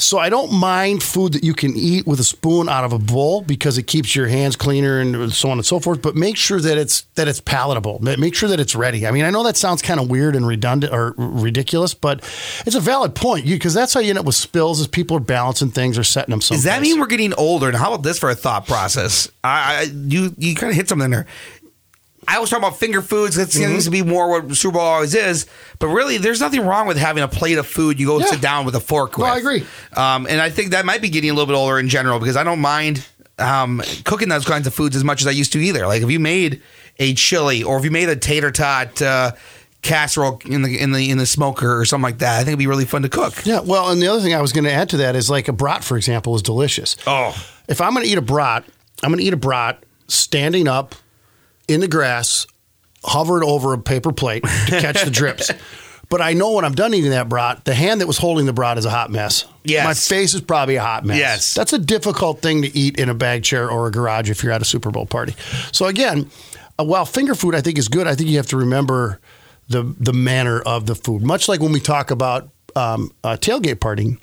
So 0.00 0.18
I 0.18 0.28
don't 0.28 0.52
mind 0.52 1.02
food 1.02 1.34
that 1.34 1.44
you 1.44 1.54
can 1.54 1.76
eat 1.76 2.06
with 2.06 2.20
a 2.20 2.24
spoon 2.24 2.68
out 2.68 2.84
of 2.84 2.92
a 2.92 2.98
bowl 2.98 3.42
because 3.42 3.78
it 3.78 3.84
keeps 3.84 4.16
your 4.16 4.26
hands 4.26 4.56
cleaner 4.56 5.00
and 5.00 5.32
so 5.32 5.50
on 5.50 5.58
and 5.58 5.66
so 5.66 5.78
forth. 5.78 6.02
But 6.02 6.16
make 6.16 6.36
sure 6.36 6.60
that 6.60 6.78
it's 6.78 7.02
that 7.14 7.28
it's 7.28 7.40
palatable. 7.40 8.00
Make 8.00 8.34
sure 8.34 8.48
that 8.48 8.60
it's 8.60 8.74
ready. 8.74 9.06
I 9.06 9.10
mean, 9.10 9.24
I 9.24 9.30
know 9.30 9.42
that 9.44 9.56
sounds 9.56 9.82
kind 9.82 10.00
of 10.00 10.08
weird 10.08 10.34
and 10.34 10.46
redundant 10.46 10.92
or 10.92 11.14
ridiculous, 11.16 11.94
but 11.94 12.20
it's 12.66 12.76
a 12.76 12.80
valid 12.80 13.14
point 13.14 13.46
because 13.46 13.74
that's 13.74 13.94
how 13.94 14.00
you 14.00 14.10
end 14.10 14.18
up 14.18 14.24
with 14.24 14.34
spills. 14.34 14.80
Is 14.80 14.86
people 14.86 15.16
are 15.16 15.20
balancing 15.20 15.70
things 15.70 15.98
or 15.98 16.04
setting 16.04 16.30
them. 16.30 16.40
Someplace. 16.40 16.64
Does 16.64 16.64
that 16.64 16.82
mean 16.82 16.98
we're 16.98 17.06
getting 17.06 17.34
older? 17.34 17.68
And 17.68 17.76
how 17.76 17.92
about 17.92 18.02
this 18.02 18.18
for 18.18 18.30
a 18.30 18.34
thought 18.34 18.66
process? 18.66 19.30
I, 19.44 19.80
I 19.80 19.82
you 19.82 20.34
you 20.38 20.54
kind 20.54 20.70
of 20.70 20.76
hit 20.76 20.88
something 20.88 21.10
there. 21.10 21.26
I 22.28 22.38
was 22.38 22.50
talking 22.50 22.64
about 22.64 22.78
finger 22.78 23.02
foods. 23.02 23.36
That 23.36 23.48
Mm-hmm. 23.48 23.70
seems 23.72 23.84
to 23.86 23.90
be 23.90 24.02
more 24.02 24.28
what 24.30 24.54
Super 24.56 24.74
Bowl 24.74 24.82
always 24.82 25.14
is. 25.14 25.46
But 25.78 25.88
really, 25.88 26.18
there's 26.18 26.40
nothing 26.40 26.64
wrong 26.64 26.86
with 26.86 26.96
having 26.96 27.22
a 27.22 27.28
plate 27.28 27.58
of 27.58 27.66
food 27.66 27.98
you 27.98 28.06
go 28.06 28.18
Yeah. 28.20 28.26
sit 28.26 28.40
down 28.40 28.64
with 28.66 28.74
a 28.76 28.80
fork 28.80 29.18
No, 29.18 29.24
with. 29.24 29.32
I 29.34 29.38
agree. 29.38 29.66
Um, 29.96 30.26
and 30.28 30.40
I 30.40 30.50
think 30.50 30.70
that 30.72 30.84
might 30.84 31.02
be 31.02 31.08
getting 31.08 31.30
a 31.30 31.32
little 31.32 31.46
bit 31.46 31.56
older 31.56 31.78
in 31.78 31.88
general 31.88 32.18
because 32.20 32.36
I 32.36 32.44
don't 32.44 32.60
mind 32.60 33.04
um, 33.38 33.82
cooking 34.04 34.28
those 34.28 34.44
kinds 34.44 34.66
of 34.66 34.74
foods 34.74 34.94
as 34.96 35.02
much 35.04 35.22
as 35.22 35.26
I 35.26 35.30
used 35.30 35.52
to 35.54 35.58
either. 35.58 35.86
Like 35.86 36.02
if 36.02 36.10
you 36.10 36.20
made 36.20 36.60
a 36.98 37.14
chili 37.14 37.62
or 37.62 37.78
if 37.78 37.84
you 37.84 37.90
made 37.90 38.08
a 38.10 38.16
tater 38.16 38.50
tot 38.50 39.00
uh, 39.00 39.32
casserole 39.80 40.42
in 40.44 40.60
the 40.60 40.78
in 40.78 40.92
the 40.92 41.10
in 41.10 41.16
the 41.16 41.24
smoker 41.24 41.78
or 41.80 41.86
something 41.86 42.02
like 42.02 42.18
that, 42.18 42.34
I 42.34 42.38
think 42.40 42.48
it'd 42.48 42.58
be 42.58 42.66
really 42.66 42.84
fun 42.84 43.00
to 43.02 43.08
cook. 43.08 43.46
Yeah. 43.46 43.60
Well, 43.60 43.88
and 43.90 44.00
the 44.02 44.08
other 44.08 44.20
thing 44.20 44.34
I 44.34 44.42
was 44.42 44.52
going 44.52 44.64
to 44.64 44.72
add 44.72 44.90
to 44.90 44.98
that 44.98 45.16
is 45.16 45.30
like 45.30 45.48
a 45.48 45.52
brat, 45.54 45.82
for 45.82 45.96
example, 45.96 46.34
is 46.36 46.42
delicious. 46.42 46.96
Oh. 47.06 47.34
If 47.66 47.80
I'm 47.80 47.94
going 47.94 48.04
to 48.04 48.12
eat 48.12 48.18
a 48.18 48.22
brat, 48.22 48.64
I'm 49.02 49.08
going 49.10 49.20
to 49.20 49.24
eat 49.24 49.32
a 49.32 49.38
brat 49.38 49.82
standing 50.08 50.68
up 50.68 50.94
in 51.70 51.80
the 51.80 51.88
grass, 51.88 52.46
hovered 53.04 53.44
over 53.44 53.72
a 53.72 53.78
paper 53.78 54.12
plate 54.12 54.42
to 54.42 54.80
catch 54.80 55.02
the 55.02 55.10
drips. 55.10 55.50
But 56.10 56.20
I 56.20 56.32
know 56.32 56.54
when 56.54 56.64
I'm 56.64 56.74
done 56.74 56.92
eating 56.92 57.12
that 57.12 57.28
brat, 57.28 57.64
the 57.64 57.72
hand 57.72 58.00
that 58.00 58.08
was 58.08 58.18
holding 58.18 58.44
the 58.44 58.52
brat 58.52 58.76
is 58.78 58.84
a 58.84 58.90
hot 58.90 59.12
mess. 59.12 59.44
Yes. 59.62 59.84
My 59.84 59.94
face 59.94 60.34
is 60.34 60.40
probably 60.40 60.74
a 60.74 60.82
hot 60.82 61.04
mess. 61.04 61.16
Yes. 61.16 61.54
That's 61.54 61.72
a 61.72 61.78
difficult 61.78 62.42
thing 62.42 62.62
to 62.62 62.76
eat 62.76 62.98
in 62.98 63.08
a 63.08 63.14
bag 63.14 63.44
chair 63.44 63.70
or 63.70 63.86
a 63.86 63.92
garage 63.92 64.28
if 64.28 64.42
you're 64.42 64.52
at 64.52 64.60
a 64.60 64.64
Super 64.64 64.90
Bowl 64.90 65.06
party. 65.06 65.36
So 65.70 65.86
again, 65.86 66.28
uh, 66.80 66.84
while 66.84 67.04
finger 67.04 67.36
food 67.36 67.54
I 67.54 67.60
think 67.60 67.78
is 67.78 67.86
good, 67.86 68.08
I 68.08 68.16
think 68.16 68.28
you 68.28 68.38
have 68.38 68.48
to 68.48 68.56
remember 68.56 69.20
the 69.68 69.94
the 70.00 70.12
manner 70.12 70.60
of 70.60 70.86
the 70.86 70.96
food. 70.96 71.22
Much 71.22 71.48
like 71.48 71.60
when 71.60 71.70
we 71.70 71.78
talk 71.78 72.10
about 72.10 72.50
um, 72.74 73.12
uh, 73.22 73.36
tailgate 73.36 73.76
partying, 73.76 74.18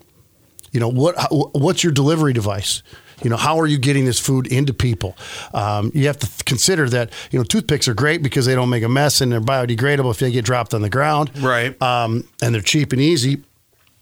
you 0.74 0.82
know 0.82 0.90
what 0.90 1.16
what's 1.32 1.86
your 1.86 1.94
delivery 1.94 2.34
device 2.34 2.84
you 3.24 3.30
know 3.30 3.38
how 3.38 3.60
are 3.60 3.68
you 3.68 3.78
getting 3.78 4.06
this 4.06 4.20
food 4.20 4.48
into 4.48 4.74
people 4.74 5.18
um, 5.54 5.92
you 5.94 6.08
have 6.08 6.18
to 6.18 6.28
th- 6.28 6.46
consider 6.46 6.88
that 6.90 7.12
you 7.32 7.40
know 7.40 7.44
toothpicks 7.44 7.88
are 7.88 7.94
great 7.94 8.22
because 8.22 8.46
they 8.46 8.56
don't 8.56 8.70
make 8.70 8.84
a 8.84 8.90
mess 8.90 9.22
and 9.22 9.32
they're 9.32 9.42
biodegradable 9.42 10.12
if 10.12 10.20
they 10.20 10.32
get 10.32 10.46
dropped 10.46 10.74
on 10.74 10.82
the 10.82 10.90
ground 10.90 11.32
Right. 11.42 11.80
um, 11.82 12.24
and 12.42 12.54
they're 12.54 12.62
cheap 12.62 12.94
and 12.94 13.02
easy 13.02 13.44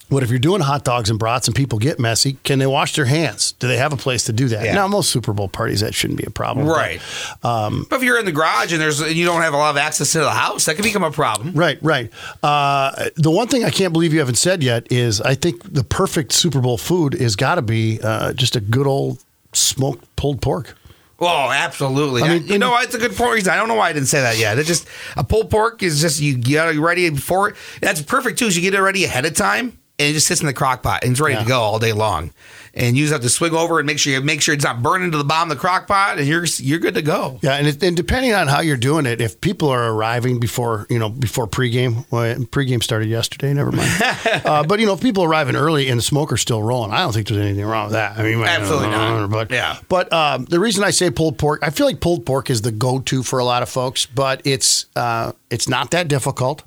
but 0.10 0.22
if 0.24 0.30
you're 0.30 0.40
doing 0.40 0.62
hot 0.62 0.84
dogs 0.84 1.10
and 1.10 1.18
brats 1.18 1.48
and 1.48 1.56
people 1.56 1.80
get 1.80 2.00
messy 2.00 2.38
can 2.44 2.60
they 2.60 2.68
wash 2.68 2.96
their 2.96 3.06
hands 3.06 3.54
do 3.54 3.68
they 3.68 3.78
have 3.78 3.92
a 3.94 3.98
place 3.98 4.24
to 4.26 4.34
do 4.34 4.48
that 4.48 4.64
Yeah. 4.64 4.74
now 4.76 4.88
most 4.88 5.10
super 5.10 5.34
bowl 5.34 5.48
parties 5.50 5.80
that 5.82 5.94
shouldn't 5.96 6.20
be 6.20 6.26
a 6.26 6.30
problem 6.30 6.68
but- 6.68 6.76
Right. 6.78 7.02
but 7.42 7.96
if 7.98 8.04
you're 8.04 8.20
in 8.20 8.26
the 8.26 8.32
garage 8.32 8.72
and 8.72 8.82
there's 8.82 9.00
you 9.02 9.26
don't 9.26 9.42
have 9.42 9.54
a 9.54 9.58
lot 9.58 9.72
of 9.72 9.78
access 9.78 10.12
to 10.14 10.20
the 10.20 10.30
house, 10.32 10.66
that 10.66 10.76
could 10.76 10.84
become 10.84 11.04
a 11.04 11.12
problem. 11.12 11.54
Right, 11.54 11.78
right. 11.82 12.12
Uh, 12.44 13.10
the 13.16 13.32
one 13.32 13.48
thing 13.48 13.64
I 13.66 13.70
can't 13.70 13.94
believe 13.94 14.14
you 14.14 14.20
haven't 14.20 14.36
said 14.36 14.64
yet 14.64 14.88
is 14.92 15.22
I 15.22 15.36
think 15.36 15.74
the 15.74 15.84
perfect 15.84 16.32
Super 16.34 16.60
Bowl 16.62 16.78
food 16.78 17.16
is 17.16 17.36
got 17.36 17.56
to 17.56 17.62
be 17.62 18.00
uh, 18.04 18.34
just 18.34 18.56
a 18.56 18.60
good 18.60 18.88
old 18.88 19.20
smoked 19.54 20.04
pulled 20.16 20.42
pork. 20.42 20.76
Oh, 21.20 21.50
absolutely. 21.50 22.24
I 22.24 22.26
I 22.26 22.30
mean, 22.40 22.48
you 22.48 22.58
know, 22.60 22.78
it's 22.80 22.94
a 22.94 22.98
good 22.98 23.16
point. 23.16 23.34
reason. 23.34 23.54
I 23.54 23.56
don't 23.56 23.68
know 23.70 23.76
why 23.76 23.90
I 23.90 23.94
didn't 23.94 24.08
say 24.10 24.20
that 24.22 24.38
yet. 24.38 24.60
It 24.60 24.66
just 24.66 24.86
a 25.16 25.24
pulled 25.24 25.50
pork 25.50 25.82
is 25.82 26.02
just 26.02 26.20
you 26.20 26.38
get 26.38 26.76
it 26.76 26.80
ready 26.80 27.10
before. 27.10 27.50
It. 27.50 27.56
That's 27.82 28.02
perfect 28.02 28.38
too. 28.40 28.48
Is 28.48 28.56
you 28.58 28.62
get 28.62 28.74
it 28.74 28.82
ready 28.82 29.06
ahead 29.06 29.26
of 29.26 29.34
time. 29.34 29.78
And 29.98 30.10
it 30.10 30.14
just 30.14 30.28
sits 30.28 30.42
in 30.42 30.48
the 30.48 30.54
crock 30.54 30.84
pot 30.84 31.04
and 31.04 31.12
it's 31.12 31.22
ready 31.22 31.38
to 31.38 31.48
go 31.48 31.62
all 31.62 31.80
day 31.80 31.94
long. 31.94 32.32
And 32.74 32.98
you 32.98 33.04
just 33.04 33.14
have 33.14 33.22
to 33.22 33.30
swing 33.30 33.54
over 33.54 33.80
and 33.80 33.88
make 33.88 34.00
sure 34.00 34.12
you 34.12 34.20
make 34.20 34.42
sure 34.42 34.54
it's 34.54 34.66
not 34.66 34.84
burning 34.84 35.12
to 35.12 35.18
the 35.18 35.24
bottom 35.24 35.50
of 35.50 35.56
the 35.56 35.62
crock 35.62 35.88
pot, 35.88 36.18
and 36.18 36.28
you're 36.28 36.44
you're 36.58 36.80
good 36.80 36.96
to 36.96 37.02
go. 37.02 37.40
Yeah, 37.42 37.54
and, 37.54 37.68
it, 37.68 37.82
and 37.82 37.96
depending 37.96 38.34
on 38.34 38.48
how 38.48 38.60
you're 38.60 38.76
doing 38.76 39.06
it, 39.06 39.22
if 39.22 39.40
people 39.40 39.70
are 39.70 39.94
arriving 39.94 40.42
before 40.42 40.86
you 40.90 41.00
know 41.00 41.08
before 41.08 41.48
pregame, 41.48 42.06
well, 42.12 42.36
pregame 42.36 42.84
started 42.84 43.08
yesterday. 43.08 43.54
Never 43.54 43.72
mind. 43.72 43.90
uh, 44.26 44.66
but 44.68 44.82
you 44.82 44.86
know, 44.86 44.92
if 44.92 45.00
people 45.00 45.24
are 45.24 45.30
arriving 45.30 45.56
early 45.56 45.88
and 45.88 46.00
the 46.00 46.04
smoker's 46.04 46.42
still 46.42 46.62
rolling, 46.62 46.92
I 46.92 46.98
don't 46.98 47.14
think 47.14 47.30
there's 47.30 47.40
anything 47.40 47.64
wrong 47.64 47.86
with 47.86 47.94
that. 47.94 48.20
I 48.20 48.24
mean, 48.24 48.44
Absolutely 48.44 48.90
not. 48.90 49.30
But 49.30 49.52
Yeah. 49.52 49.78
But 49.88 50.12
um, 50.12 50.44
the 50.44 50.60
reason 50.60 50.84
I 50.84 50.90
say 50.90 51.10
pulled 51.10 51.38
pork, 51.38 51.62
I 51.64 51.70
feel 51.70 51.86
like 51.86 52.02
pulled 52.02 52.26
pork 52.26 52.50
is 52.50 52.62
the 52.62 52.74
go-to 52.74 53.24
for 53.24 53.40
a 53.40 53.46
lot 53.46 53.64
of 53.64 53.70
folks, 53.70 54.06
but 54.06 54.42
it's 54.44 54.88
uh, 54.98 55.32
it's 55.50 55.70
not 55.70 55.92
that 55.92 56.10
difficult. 56.10 56.64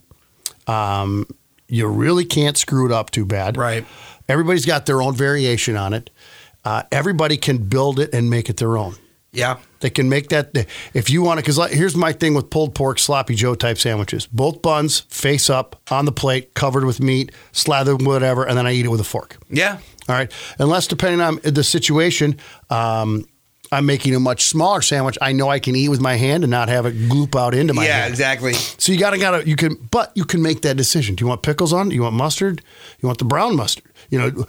Um, 0.67 1.27
you 1.69 1.87
really 1.87 2.25
can't 2.25 2.57
screw 2.57 2.87
it 2.87 2.93
up 2.93 3.11
too 3.11 3.25
bad. 3.25 3.57
Right. 3.57 3.87
Everybody's 4.29 4.67
got 4.67 4.87
their 4.87 5.01
own 5.03 5.15
variation 5.15 5.77
on 5.77 5.95
it. 5.95 6.11
Uh, 6.65 6.83
everybody 6.91 7.37
can 7.37 7.59
build 7.59 7.99
it 8.01 8.13
and 8.13 8.29
make 8.29 8.51
it 8.51 8.57
their 8.57 8.77
own. 8.77 8.95
Yeah. 9.33 9.59
They 9.81 9.91
can 9.91 10.09
make 10.09 10.31
that 10.31 10.67
if 10.95 11.11
you 11.11 11.23
want 11.23 11.39
to. 11.39 11.43
Because 11.43 11.73
here's 11.73 11.95
my 11.95 12.13
thing 12.13 12.35
with 12.35 12.51
pulled 12.51 12.75
pork, 12.75 12.99
sloppy 12.99 13.35
Joe 13.35 13.55
type 13.55 13.79
sandwiches: 13.79 14.27
both 14.27 14.63
buns 14.63 15.01
face 15.01 15.49
up 15.49 15.81
on 15.91 16.05
the 16.05 16.13
plate, 16.13 16.55
covered 16.55 16.85
with 16.85 17.01
meat, 17.01 17.31
slathered 17.53 17.99
with 17.99 18.07
whatever, 18.07 18.45
and 18.45 18.59
then 18.59 18.67
I 18.67 18.73
eat 18.73 18.87
it 18.87 18.89
with 18.89 19.01
a 19.01 19.05
fork. 19.05 19.37
Yeah. 19.49 19.79
All 20.09 20.15
right. 20.15 20.33
Unless 20.59 20.89
depending 20.89 21.21
on 21.21 21.39
the 21.45 21.63
situation, 21.63 22.39
um, 22.71 23.27
I'm 23.71 23.85
making 23.87 24.15
a 24.15 24.21
much 24.21 24.45
smaller 24.45 24.81
sandwich. 24.83 25.19
I 25.21 25.33
know 25.33 25.49
I 25.51 25.59
can 25.59 25.77
eat 25.77 25.89
with 25.91 26.01
my 26.01 26.17
hand 26.17 26.43
and 26.45 26.51
not 26.51 26.69
have 26.69 26.87
it 26.87 26.95
gloop 26.97 27.39
out 27.39 27.55
into 27.55 27.75
my 27.75 27.83
hand. 27.83 27.89
yeah, 27.91 28.01
hand. 28.03 28.11
exactly. 28.13 28.53
So 28.55 28.93
you 28.93 28.99
gotta 28.99 29.19
gotta 29.19 29.47
you 29.49 29.57
can, 29.57 29.75
but 29.91 30.11
you 30.15 30.25
can 30.25 30.41
make 30.43 30.63
that 30.63 30.77
decision. 30.77 31.15
Do 31.15 31.25
you 31.25 31.29
want 31.29 31.43
pickles 31.43 31.73
on? 31.73 31.91
it? 31.91 31.95
You 31.95 32.03
want 32.03 32.15
mustard? 32.15 32.63
You 33.01 33.07
want 33.07 33.19
the 33.19 33.25
brown 33.27 33.57
mustard? 33.57 33.85
You 34.11 34.19
know, 34.19 34.47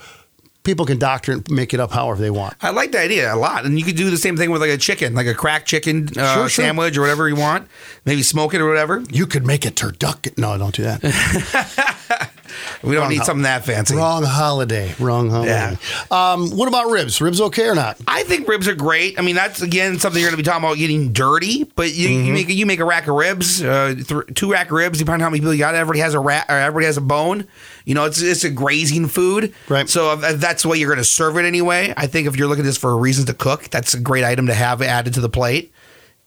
people 0.63 0.85
can 0.85 0.97
doctor 0.99 1.31
and 1.33 1.49
make 1.51 1.73
it 1.73 1.79
up 1.79 1.91
however 1.91 2.21
they 2.21 2.29
want. 2.29 2.53
I 2.61 2.69
like 2.69 2.91
the 2.93 2.99
idea 2.99 3.33
a 3.33 3.35
lot, 3.35 3.65
and 3.65 3.77
you 3.77 3.83
could 3.83 3.95
do 3.97 4.09
the 4.09 4.17
same 4.17 4.37
thing 4.37 4.51
with 4.51 4.61
like 4.61 4.71
a 4.71 4.77
chicken, 4.77 5.13
like 5.15 5.27
a 5.27 5.33
cracked 5.33 5.67
chicken 5.67 6.07
uh, 6.17 6.33
Sure, 6.35 6.49
sure. 6.49 6.65
sandwich 6.65 6.97
or 6.97 7.01
whatever 7.01 7.27
you 7.27 7.35
want. 7.35 7.67
Maybe 8.05 8.23
smoke 8.23 8.53
it 8.53 8.61
or 8.61 8.67
whatever. 8.67 9.03
You 9.11 9.25
could 9.27 9.45
make 9.45 9.65
a 9.65 9.71
turducken. 9.71 10.37
No, 10.37 10.57
don't 10.57 10.73
do 10.73 10.83
that. 10.83 12.31
We 12.81 12.93
don't 12.93 13.01
Wrong 13.01 13.09
need 13.09 13.17
ho- 13.19 13.23
something 13.25 13.43
that 13.43 13.65
fancy. 13.65 13.95
Wrong 13.95 14.23
holiday. 14.23 14.93
Wrong 14.99 15.29
holiday. 15.29 15.77
Um, 16.11 16.49
what 16.51 16.67
about 16.67 16.89
ribs? 16.89 17.19
Ribs 17.19 17.41
okay 17.41 17.67
or 17.67 17.75
not? 17.75 17.97
I 18.07 18.23
think 18.23 18.47
ribs 18.47 18.67
are 18.67 18.75
great. 18.75 19.19
I 19.19 19.21
mean, 19.21 19.35
that's 19.35 19.61
again 19.61 19.99
something 19.99 20.21
you're 20.21 20.29
going 20.29 20.37
to 20.37 20.43
be 20.43 20.47
talking 20.49 20.63
about 20.63 20.77
getting 20.77 21.11
dirty. 21.11 21.65
But 21.75 21.93
you, 21.93 22.07
Mm-hmm. 22.09 22.25
you 22.27 22.33
make 22.33 22.49
you 22.49 22.65
make 22.65 22.79
a 22.79 22.85
rack 22.85 23.07
of 23.07 23.15
ribs, 23.15 23.61
uh, 23.61 23.95
th- 23.95 24.33
two 24.35 24.51
rack 24.51 24.67
of 24.67 24.71
ribs, 24.73 24.97
depending 24.99 25.15
on 25.15 25.25
how 25.25 25.29
many 25.29 25.41
people 25.41 25.53
you 25.53 25.59
got. 25.59 25.75
Everybody 25.75 25.99
has 25.99 26.13
a 26.13 26.19
or 26.19 26.31
everybody 26.49 26.85
has 26.85 26.97
a 26.97 27.01
bone. 27.01 27.47
You 27.85 27.95
know, 27.95 28.05
it's 28.05 28.21
it's 28.21 28.43
a 28.43 28.49
grazing 28.49 29.07
food. 29.07 29.53
Right. 29.67 29.89
So 29.89 30.13
if, 30.13 30.23
if 30.23 30.39
that's 30.39 30.63
the 30.63 30.69
way 30.69 30.77
you're 30.77 30.89
going 30.89 30.97
to 30.99 31.03
serve 31.03 31.37
it 31.37 31.45
anyway, 31.45 31.93
I 31.97 32.07
think 32.07 32.27
if 32.27 32.37
you're 32.37 32.47
looking 32.47 32.63
at 32.63 32.67
this 32.67 32.77
for 32.77 32.95
reasons 32.97 33.25
to 33.27 33.33
cook, 33.33 33.63
that's 33.69 33.93
a 33.93 33.99
great 33.99 34.23
item 34.23 34.47
to 34.47 34.53
have 34.53 34.81
added 34.81 35.13
to 35.15 35.21
the 35.21 35.29
plate. 35.29 35.73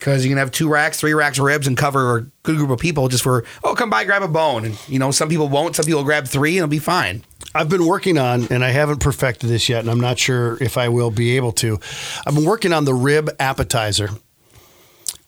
Because 0.02 0.24
you 0.24 0.30
can 0.32 0.38
have 0.38 0.50
two 0.50 0.68
racks, 0.68 0.98
three 0.98 1.14
racks 1.14 1.38
of 1.38 1.44
ribs, 1.44 1.68
and 1.68 1.76
cover 1.76 2.16
a 2.16 2.22
good 2.42 2.56
group 2.56 2.70
of 2.70 2.80
people 2.80 3.06
just 3.06 3.22
for 3.22 3.44
oh, 3.62 3.76
come 3.76 3.88
by, 3.88 4.02
grab 4.02 4.24
a 4.24 4.26
bone. 4.26 4.64
And 4.64 4.88
you 4.88 4.98
know, 4.98 5.12
some 5.12 5.28
people 5.28 5.48
won't. 5.48 5.76
Some 5.76 5.84
people 5.84 6.02
grab 6.02 6.26
three, 6.26 6.50
and 6.50 6.64
it'll 6.64 6.68
be 6.68 6.80
fine. 6.80 7.22
I've 7.54 7.68
been 7.68 7.86
working 7.86 8.18
on, 8.18 8.48
and 8.50 8.64
I 8.64 8.70
haven't 8.70 8.98
perfected 8.98 9.48
this 9.48 9.68
yet, 9.68 9.78
and 9.78 9.88
I'm 9.88 10.00
not 10.00 10.18
sure 10.18 10.60
if 10.60 10.76
I 10.76 10.88
will 10.88 11.12
be 11.12 11.36
able 11.36 11.52
to. 11.52 11.78
I've 12.26 12.34
been 12.34 12.44
working 12.44 12.72
on 12.72 12.84
the 12.84 12.94
rib 12.94 13.30
appetizer. 13.38 14.08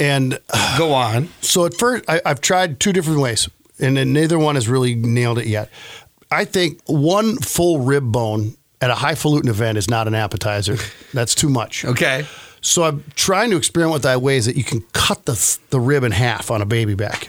And 0.00 0.40
Go 0.76 0.92
on. 0.92 1.28
so 1.40 1.66
at 1.66 1.74
first, 1.74 2.04
I, 2.08 2.20
I've 2.26 2.40
tried 2.40 2.80
two 2.80 2.92
different 2.92 3.20
ways, 3.20 3.48
and 3.78 3.96
then 3.96 4.12
neither 4.12 4.40
one 4.40 4.56
has 4.56 4.68
really 4.68 4.96
nailed 4.96 5.38
it 5.38 5.46
yet. 5.46 5.70
I 6.32 6.44
think 6.44 6.80
one 6.86 7.36
full 7.36 7.78
rib 7.78 8.10
bone 8.10 8.56
at 8.80 8.90
a 8.90 8.96
highfalutin 8.96 9.48
event 9.48 9.78
is 9.78 9.88
not 9.88 10.08
an 10.08 10.16
appetizer. 10.16 10.78
That's 11.14 11.36
too 11.36 11.48
much. 11.48 11.84
Okay. 11.84 12.26
So 12.64 12.82
I'm 12.84 13.04
trying 13.14 13.50
to 13.50 13.56
experiment 13.56 13.92
with 13.92 14.02
that 14.04 14.22
ways 14.22 14.46
that 14.46 14.56
you 14.56 14.64
can 14.64 14.80
cut 14.92 15.26
the 15.26 15.58
the 15.70 15.78
rib 15.78 16.02
in 16.02 16.12
half 16.12 16.50
on 16.50 16.62
a 16.62 16.66
baby 16.66 16.94
back. 16.94 17.28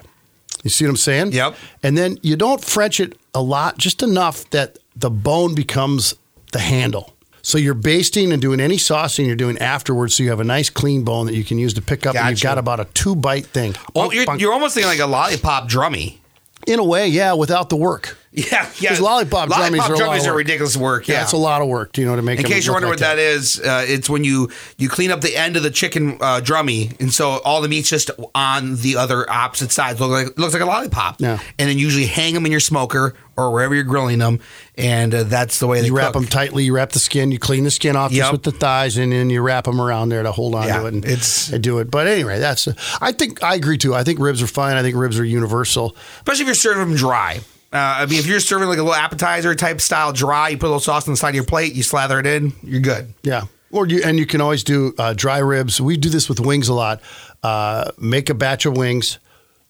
You 0.64 0.70
see 0.70 0.86
what 0.86 0.92
I'm 0.92 0.98
saying? 0.98 1.34
Yep. 1.34 1.56
And 1.84 1.98
then 1.98 2.18
you 2.24 2.36
don't 2.36 2.64
French 2.64 3.00
it 3.00 3.18
a 3.34 3.42
lot, 3.42 3.78
just 3.78 4.02
enough 4.02 4.50
that 4.52 4.80
the 4.96 5.10
bone 5.12 5.54
becomes 5.54 6.16
the 6.54 6.60
handle. 6.60 7.14
So 7.42 7.60
you're 7.60 7.76
basting 7.76 8.32
and 8.32 8.42
doing 8.42 8.60
any 8.60 8.78
saucing 8.78 9.28
you're 9.28 9.36
doing 9.36 9.58
afterwards, 9.60 10.16
so 10.16 10.24
you 10.24 10.30
have 10.30 10.40
a 10.40 10.44
nice 10.46 10.72
clean 10.72 11.04
bone 11.04 11.28
that 11.28 11.36
you 11.36 11.44
can 11.44 11.60
use 11.60 11.76
to 11.76 11.82
pick 11.82 12.08
up, 12.08 12.16
and 12.16 12.30
you've 12.32 12.42
got 12.42 12.58
about 12.58 12.80
a 12.80 12.86
two 12.86 13.14
bite 13.16 13.46
thing. 13.46 13.76
Oh, 13.94 14.02
Bunk, 14.04 14.14
you're, 14.16 14.26
bunk. 14.26 14.42
you're 14.42 14.54
almost 14.54 14.74
thinking 14.74 14.90
like 14.90 15.00
a 15.00 15.06
lollipop 15.06 15.70
drummy. 15.70 16.18
in 16.66 16.80
a 16.80 16.84
way, 16.84 17.08
yeah, 17.08 17.34
without 17.34 17.70
the 17.70 17.76
work. 17.76 18.18
Yeah, 18.52 18.70
yeah. 18.80 18.90
'Cause 18.90 19.00
lollipop 19.00 19.48
drummies 19.50 19.80
are 19.90 19.96
drummies 19.96 20.28
are 20.28 20.36
ridiculous 20.36 20.76
work. 20.76 21.08
Yeah, 21.08 21.16
Yeah, 21.16 21.24
it's 21.24 21.32
a 21.32 21.38
lot 21.38 21.62
of 21.62 21.68
work, 21.70 21.94
Do 21.94 22.02
you 22.02 22.08
know, 22.08 22.16
to 22.18 22.22
make. 22.22 22.40
In 22.40 22.46
case 22.46 22.66
you're 22.66 22.74
wondering 22.76 22.92
like 22.92 23.00
what 23.02 23.08
that 23.08 23.18
is, 23.18 23.60
uh, 23.62 23.86
it's 23.88 24.10
when 24.10 24.24
you 24.26 24.50
you 24.78 24.90
clean 24.90 25.10
up 25.12 25.22
the 25.22 25.38
end 25.38 25.56
of 25.56 25.64
the 25.64 25.72
chicken 25.72 26.18
uh, 26.20 26.42
drummy, 26.44 27.00
and 27.00 27.14
so 27.14 27.40
all 27.46 27.62
the 27.62 27.70
meat's 27.70 27.90
just 27.90 28.12
on 28.36 28.76
the 28.78 28.98
other 28.98 29.30
opposite 29.32 29.72
sides. 29.72 30.00
Look 30.02 30.12
like 30.12 30.38
looks 30.38 30.54
like 30.54 30.62
a 30.62 30.66
lollipop. 30.66 31.22
Yeah. 31.22 31.40
and 31.58 31.70
then 31.70 31.78
usually 31.78 32.06
hang 32.08 32.34
them 32.34 32.46
in 32.46 32.52
your 32.52 32.60
smoker 32.60 33.14
or 33.38 33.52
wherever 33.52 33.74
you're 33.76 33.84
grilling 33.86 34.20
them, 34.20 34.40
and 34.78 35.14
uh, 35.16 35.24
that's 35.24 35.60
the 35.60 35.68
way 35.68 35.80
they 35.82 35.88
You 35.88 35.96
wrap 35.96 36.14
cook. 36.14 36.24
them 36.24 36.26
tightly. 36.30 36.66
You 36.66 36.74
wrap 36.76 36.92
the 36.92 37.00
skin. 37.00 37.32
You 37.32 37.40
clean 37.40 37.64
the 37.64 37.72
skin 37.72 37.96
off 37.96 38.12
Yep. 38.12 38.20
just 38.22 38.32
with 38.34 38.44
the 38.44 38.52
thighs, 38.52 38.98
and 38.98 39.12
then 39.14 39.30
you 39.30 39.42
wrap 39.42 39.64
them 39.66 39.80
around 39.80 40.10
there 40.10 40.24
to 40.24 40.32
hold 40.34 40.56
on 40.56 40.68
Yeah, 40.68 40.80
to 40.82 40.86
it. 40.88 40.94
And, 40.94 41.06
it's- 41.06 41.52
and 41.54 41.64
do 41.64 41.80
it. 41.80 41.90
But 41.90 42.08
anyway, 42.08 42.40
that's. 42.40 42.68
I 43.02 43.12
think 43.14 43.42
I 43.44 43.56
agree 43.56 43.78
too. 43.78 43.94
I 43.96 44.04
think 44.04 44.20
ribs 44.20 44.42
are 44.42 44.48
fine. 44.48 44.76
I 44.76 44.82
think 44.82 44.96
ribs 44.98 45.18
are 45.20 45.26
universal. 45.26 45.96
especially 46.18 46.42
if 46.44 46.48
you're 46.48 46.56
serving 46.56 46.88
them 46.90 46.96
dry. 46.98 47.40
Uh, 47.76 47.96
I 48.00 48.06
mean, 48.06 48.20
if 48.20 48.26
you're 48.26 48.40
serving 48.40 48.70
like 48.70 48.78
a 48.78 48.84
little 48.84 48.96
appetizer 48.96 49.54
type 49.54 49.82
style 49.82 50.14
dry, 50.14 50.50
you 50.50 50.58
put 50.58 50.68
a 50.68 50.70
little 50.70 50.80
sauce 50.80 51.08
on 51.08 51.14
the 51.14 51.18
side 51.18 51.30
of 51.30 51.36
your 51.36 51.44
plate, 51.44 51.74
you 51.74 51.84
slather 51.84 52.20
it 52.20 52.26
in, 52.26 52.54
you're 52.64 52.80
good. 52.80 53.14
Yeah. 53.24 53.44
Or 53.72 53.86
you 53.86 54.02
and 54.06 54.18
you 54.18 54.26
can 54.26 54.40
always 54.40 54.64
do 54.64 54.94
uh, 54.98 55.14
dry 55.14 55.40
ribs. 55.40 55.82
We 55.82 55.98
do 55.98 56.08
this 56.08 56.30
with 56.30 56.40
wings 56.40 56.70
a 56.70 56.74
lot. 56.74 57.02
Uh, 57.44 57.92
make 58.00 58.30
a 58.30 58.34
batch 58.34 58.66
of 58.66 58.78
wings, 58.78 59.20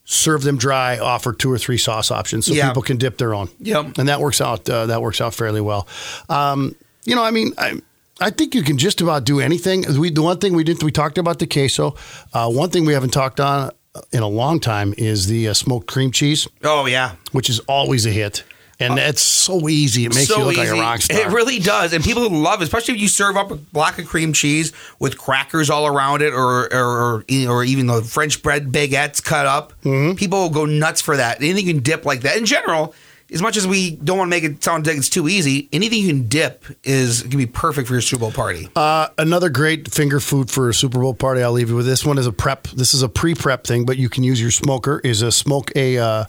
serve 0.04 0.44
them 0.44 0.58
dry, 0.58 1.00
offer 1.00 1.34
two 1.34 1.52
or 1.52 1.58
three 1.58 1.80
sauce 1.80 2.12
options 2.12 2.46
so 2.46 2.54
Yeah. 2.54 2.68
people 2.68 2.84
can 2.84 2.98
dip 2.98 3.18
their 3.18 3.34
own. 3.34 3.50
Yep. 3.60 3.98
And 3.98 4.08
that 4.08 4.22
works 4.22 4.40
out. 4.40 4.70
Uh, 4.70 4.86
that 4.86 5.02
works 5.02 5.20
out 5.22 5.34
fairly 5.34 5.62
well. 5.62 5.88
Um, 6.30 6.76
you 7.06 7.16
know, 7.16 7.24
I 7.24 7.32
mean, 7.32 7.54
I. 7.58 7.82
I 8.22 8.30
think 8.30 8.56
you 8.56 8.64
can 8.64 8.78
just 8.78 9.02
about 9.02 9.26
do 9.26 9.42
anything. 9.42 9.84
We, 10.00 10.10
the 10.10 10.22
one 10.22 10.38
thing 10.38 10.54
we 10.56 10.64
did, 10.64 10.82
we 10.82 10.90
talked 10.90 11.18
about 11.18 11.40
the 11.40 11.48
queso. 11.48 11.98
Uh, 12.32 12.50
one 12.50 12.70
thing 12.70 12.86
we 12.86 12.94
haven't 12.94 13.10
talked 13.10 13.42
on 13.42 13.72
in 14.12 14.24
a 14.24 14.28
long 14.28 14.60
time 14.60 14.94
is 14.98 15.28
the 15.28 15.50
uh, 15.50 15.54
smoked 15.54 15.88
cream 15.88 16.12
cheese, 16.12 16.48
Oh 16.64 16.86
yeah, 16.86 17.16
which 17.32 17.50
is 17.50 17.60
always 17.62 18.06
a 18.06 18.12
hit. 18.12 18.44
And 18.78 19.00
it's 19.00 19.22
so 19.22 19.70
easy. 19.70 20.06
It 20.06 20.14
makes 20.14 20.30
you 20.30 20.44
look 20.44 20.58
like 20.58 20.68
a 20.68 20.74
rock 20.74 21.02
star. 21.02 21.18
It 21.18 21.28
really 21.28 21.60
does, 21.60 21.94
and 21.94 22.04
people 22.04 22.30
love, 22.30 22.60
it, 22.60 22.66
especially 22.66 22.96
if 22.96 23.00
you 23.00 23.08
serve 23.08 23.38
up 23.38 23.50
a 23.50 23.56
block 23.56 23.98
of 24.00 24.06
cream 24.06 24.34
cheese 24.34 24.74
with 25.00 25.18
crackers 25.18 25.70
all 25.70 25.88
around 25.88 26.22
it, 26.22 26.34
or 26.34 26.74
or 26.74 27.24
or, 27.24 27.26
or 27.48 27.64
even 27.64 27.88
the 27.88 28.02
French 28.02 28.44
bread 28.44 28.74
baguettes 28.74 29.24
cut 29.24 29.46
up. 29.46 29.72
Mm-hmm. 29.84 30.16
People 30.16 30.40
will 30.40 30.50
go 30.50 30.66
nuts 30.66 31.00
for 31.00 31.16
that. 31.16 31.38
Anything 31.38 31.68
you 31.68 31.74
can 31.74 31.84
dip 31.84 32.06
like 32.06 32.22
that. 32.22 32.36
In 32.38 32.46
general, 32.46 32.94
as 33.32 33.42
much 33.42 33.58
as 33.58 33.68
we 33.68 33.92
don't 33.92 34.18
want 34.18 34.28
to 34.28 34.30
make 34.30 34.44
it 34.44 34.64
sound 34.64 34.86
like 34.86 34.98
it's 34.98 35.10
too 35.10 35.28
easy, 35.28 35.68
anything 35.74 36.02
you 36.02 36.08
can 36.08 36.28
dip 36.28 36.64
is 36.84 37.24
can 37.24 37.38
be 37.38 37.46
perfect 37.46 37.88
for 37.88 37.94
your 37.94 38.02
Super 38.02 38.22
Bowl 38.22 38.32
party. 38.32 38.70
Uh, 38.76 39.08
another 39.18 39.50
great 39.50 39.92
finger 39.92 40.20
food 40.20 40.52
for 40.52 40.70
a 40.70 40.74
Super 40.74 41.00
Bowl 41.00 41.14
party. 41.14 41.42
I'll 41.42 41.52
leave 41.52 41.70
you 41.70 41.76
with 41.76 41.86
this 41.86 42.06
one 42.06 42.18
is 42.18 42.28
a 42.28 42.32
prep. 42.32 42.68
This 42.68 42.94
is 42.94 43.02
a 43.02 43.10
pre-prep 43.10 43.66
thing, 43.66 43.86
but 43.86 43.98
you 43.98 44.10
can 44.10 44.24
use 44.24 44.40
your 44.40 44.52
smoker. 44.52 45.00
Is 45.04 45.22
a 45.22 45.32
smoke 45.32 45.72
a 45.76 45.98
uh, 45.98 46.26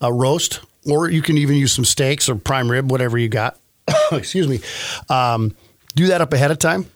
a 0.00 0.12
roast, 0.12 0.60
or 0.86 1.08
you 1.08 1.22
can 1.22 1.38
even 1.38 1.56
use 1.56 1.72
some 1.72 1.84
steaks 1.84 2.28
or 2.28 2.34
prime 2.34 2.70
rib, 2.70 2.90
whatever 2.90 3.16
you 3.16 3.28
got. 3.28 3.58
Excuse 4.12 4.48
me. 4.48 4.60
Um, 5.08 5.54
do 5.94 6.08
that 6.08 6.20
up 6.20 6.32
ahead 6.32 6.50
of 6.50 6.58
time. 6.58 6.86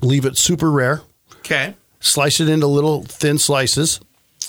Leave 0.00 0.24
it 0.24 0.36
super 0.36 0.70
rare. 0.70 1.02
Okay. 1.38 1.74
Slice 2.00 2.40
it 2.40 2.48
into 2.48 2.66
little 2.66 3.02
thin 3.02 3.38
slices. 3.38 4.00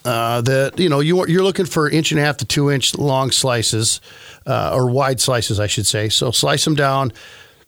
Uh, 0.05 0.39
that 0.41 0.79
you 0.79 0.87
know 0.87 1.01
you 1.01 1.25
you're 1.27 1.43
looking 1.43 1.65
for 1.65 1.89
inch 1.89 2.11
and 2.11 2.19
a 2.19 2.23
half 2.23 2.37
to 2.37 2.45
two 2.45 2.71
inch 2.71 2.95
long 2.97 3.31
slices, 3.31 3.99
uh, 4.45 4.71
or 4.73 4.89
wide 4.89 5.19
slices, 5.19 5.59
I 5.59 5.67
should 5.67 5.85
say. 5.85 6.09
So 6.09 6.31
slice 6.31 6.63
them 6.63 6.75
down, 6.75 7.11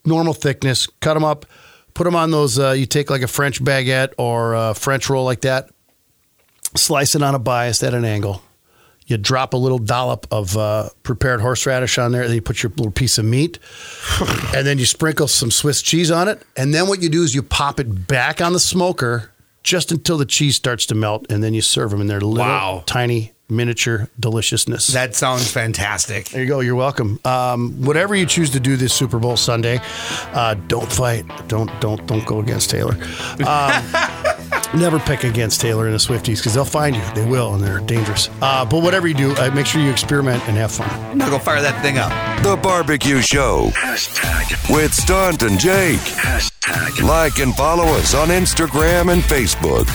normal 0.06 0.34
thickness. 0.34 0.88
Cut 1.02 1.16
them 1.16 1.26
up, 1.26 1.46
put 1.94 2.06
them 2.06 2.16
on 2.16 2.32
those. 2.32 2.58
Uh, 2.58 2.72
you 2.72 2.86
take 2.86 3.10
like 3.10 3.22
a 3.22 3.28
French 3.28 3.62
baguette 3.62 4.14
or 4.18 4.54
a 4.54 4.74
French 4.74 5.10
roll 5.10 5.26
like 5.26 5.42
that. 5.42 5.70
Slice 6.76 7.16
it 7.16 7.22
on 7.22 7.36
a 7.36 7.40
bias 7.40 7.84
at 7.84 7.94
an 7.94 8.06
angle. 8.06 8.42
You 9.08 9.18
drop 9.18 9.54
a 9.54 9.58
little 9.58 9.80
dollop 9.80 10.26
of 10.32 10.56
uh, 10.56 10.88
prepared 11.04 11.42
horseradish 11.42 11.98
on 11.98 12.14
there. 12.14 12.26
Then 12.26 12.36
you 12.36 12.42
put 12.42 12.64
your 12.64 12.70
little 12.70 12.94
piece 12.94 13.18
of 13.18 13.26
meat, 13.26 13.60
and 14.56 14.66
then 14.66 14.78
you 14.78 14.86
sprinkle 14.86 15.28
some 15.28 15.52
Swiss 15.52 15.82
cheese 15.82 16.10
on 16.10 16.30
it. 16.30 16.42
And 16.56 16.74
then 16.74 16.88
what 16.88 17.02
you 17.02 17.10
do 17.10 17.24
is 17.24 17.36
you 17.36 17.44
pop 17.44 17.82
it 17.82 18.08
back 18.08 18.40
on 18.40 18.54
the 18.54 18.60
smoker 18.60 19.32
just 19.64 19.92
until 19.92 20.18
the 20.18 20.26
cheese 20.26 20.56
starts 20.56 20.86
to 20.88 20.96
melt, 20.96 21.26
and 21.30 21.44
then 21.44 21.54
you 21.54 21.62
serve 21.62 21.92
them 21.92 22.02
in 22.02 22.08
their 22.08 22.22
little 22.22 22.46
Wow. 22.46 22.84
tiny 22.86 23.34
miniature 23.50 24.08
deliciousness. 24.18 24.88
That 24.88 25.14
sounds 25.14 25.52
fantastic. 25.52 26.30
there 26.30 26.42
you 26.42 26.48
go. 26.48 26.62
You're 26.62 26.76
welcome. 26.76 27.20
Um, 27.26 27.74
whatever 27.84 28.16
you 28.16 28.26
choose 28.26 28.50
to 28.52 28.62
do 28.62 28.78
this 28.78 28.94
Super 28.94 29.20
Bowl 29.20 29.36
Sunday, 29.36 29.82
uh, 30.34 30.54
don't 30.68 30.90
fight. 30.92 31.26
Don't 31.50 31.70
don't 31.82 32.06
don't 32.08 32.26
go 32.26 32.40
against 32.40 32.70
Taylor. 32.70 32.94
Um, 33.46 33.84
Never 34.74 35.00
pick 35.00 35.26
against 35.26 35.60
Taylor 35.60 35.86
and 35.86 35.94
the 35.94 35.98
Swifties 35.98 36.38
because 36.38 36.54
they'll 36.54 36.64
find 36.64 36.96
you. 36.96 37.02
They 37.14 37.26
will, 37.26 37.54
and 37.56 37.62
they're 37.64 37.80
dangerous. 37.80 38.30
Uh, 38.42 38.64
but 38.64 38.82
whatever 38.82 39.06
you 39.08 39.14
do, 39.14 39.34
uh, 39.36 39.52
make 39.54 39.66
sure 39.66 39.82
you 39.82 39.90
experiment 39.92 40.42
and 40.48 40.56
have 40.56 40.72
fun. 40.72 40.90
I'm 40.90 41.18
go 41.18 41.38
fire 41.40 41.62
that 41.62 41.82
thing 41.82 41.98
up. 41.98 42.12
The 42.44 42.56
Barbecue 42.56 43.22
Show 43.22 43.70
Hashtag. 43.74 44.74
with 44.74 44.94
Stunt 44.94 45.44
and 45.44 45.60
Jake. 45.60 46.00
Hashtag. 46.00 47.02
Like 47.06 47.40
and 47.40 47.54
follow 47.56 47.84
us 47.84 48.16
on 48.16 48.30
Instagram 48.30 49.12
and 49.12 49.22
Facebook. 49.24 49.88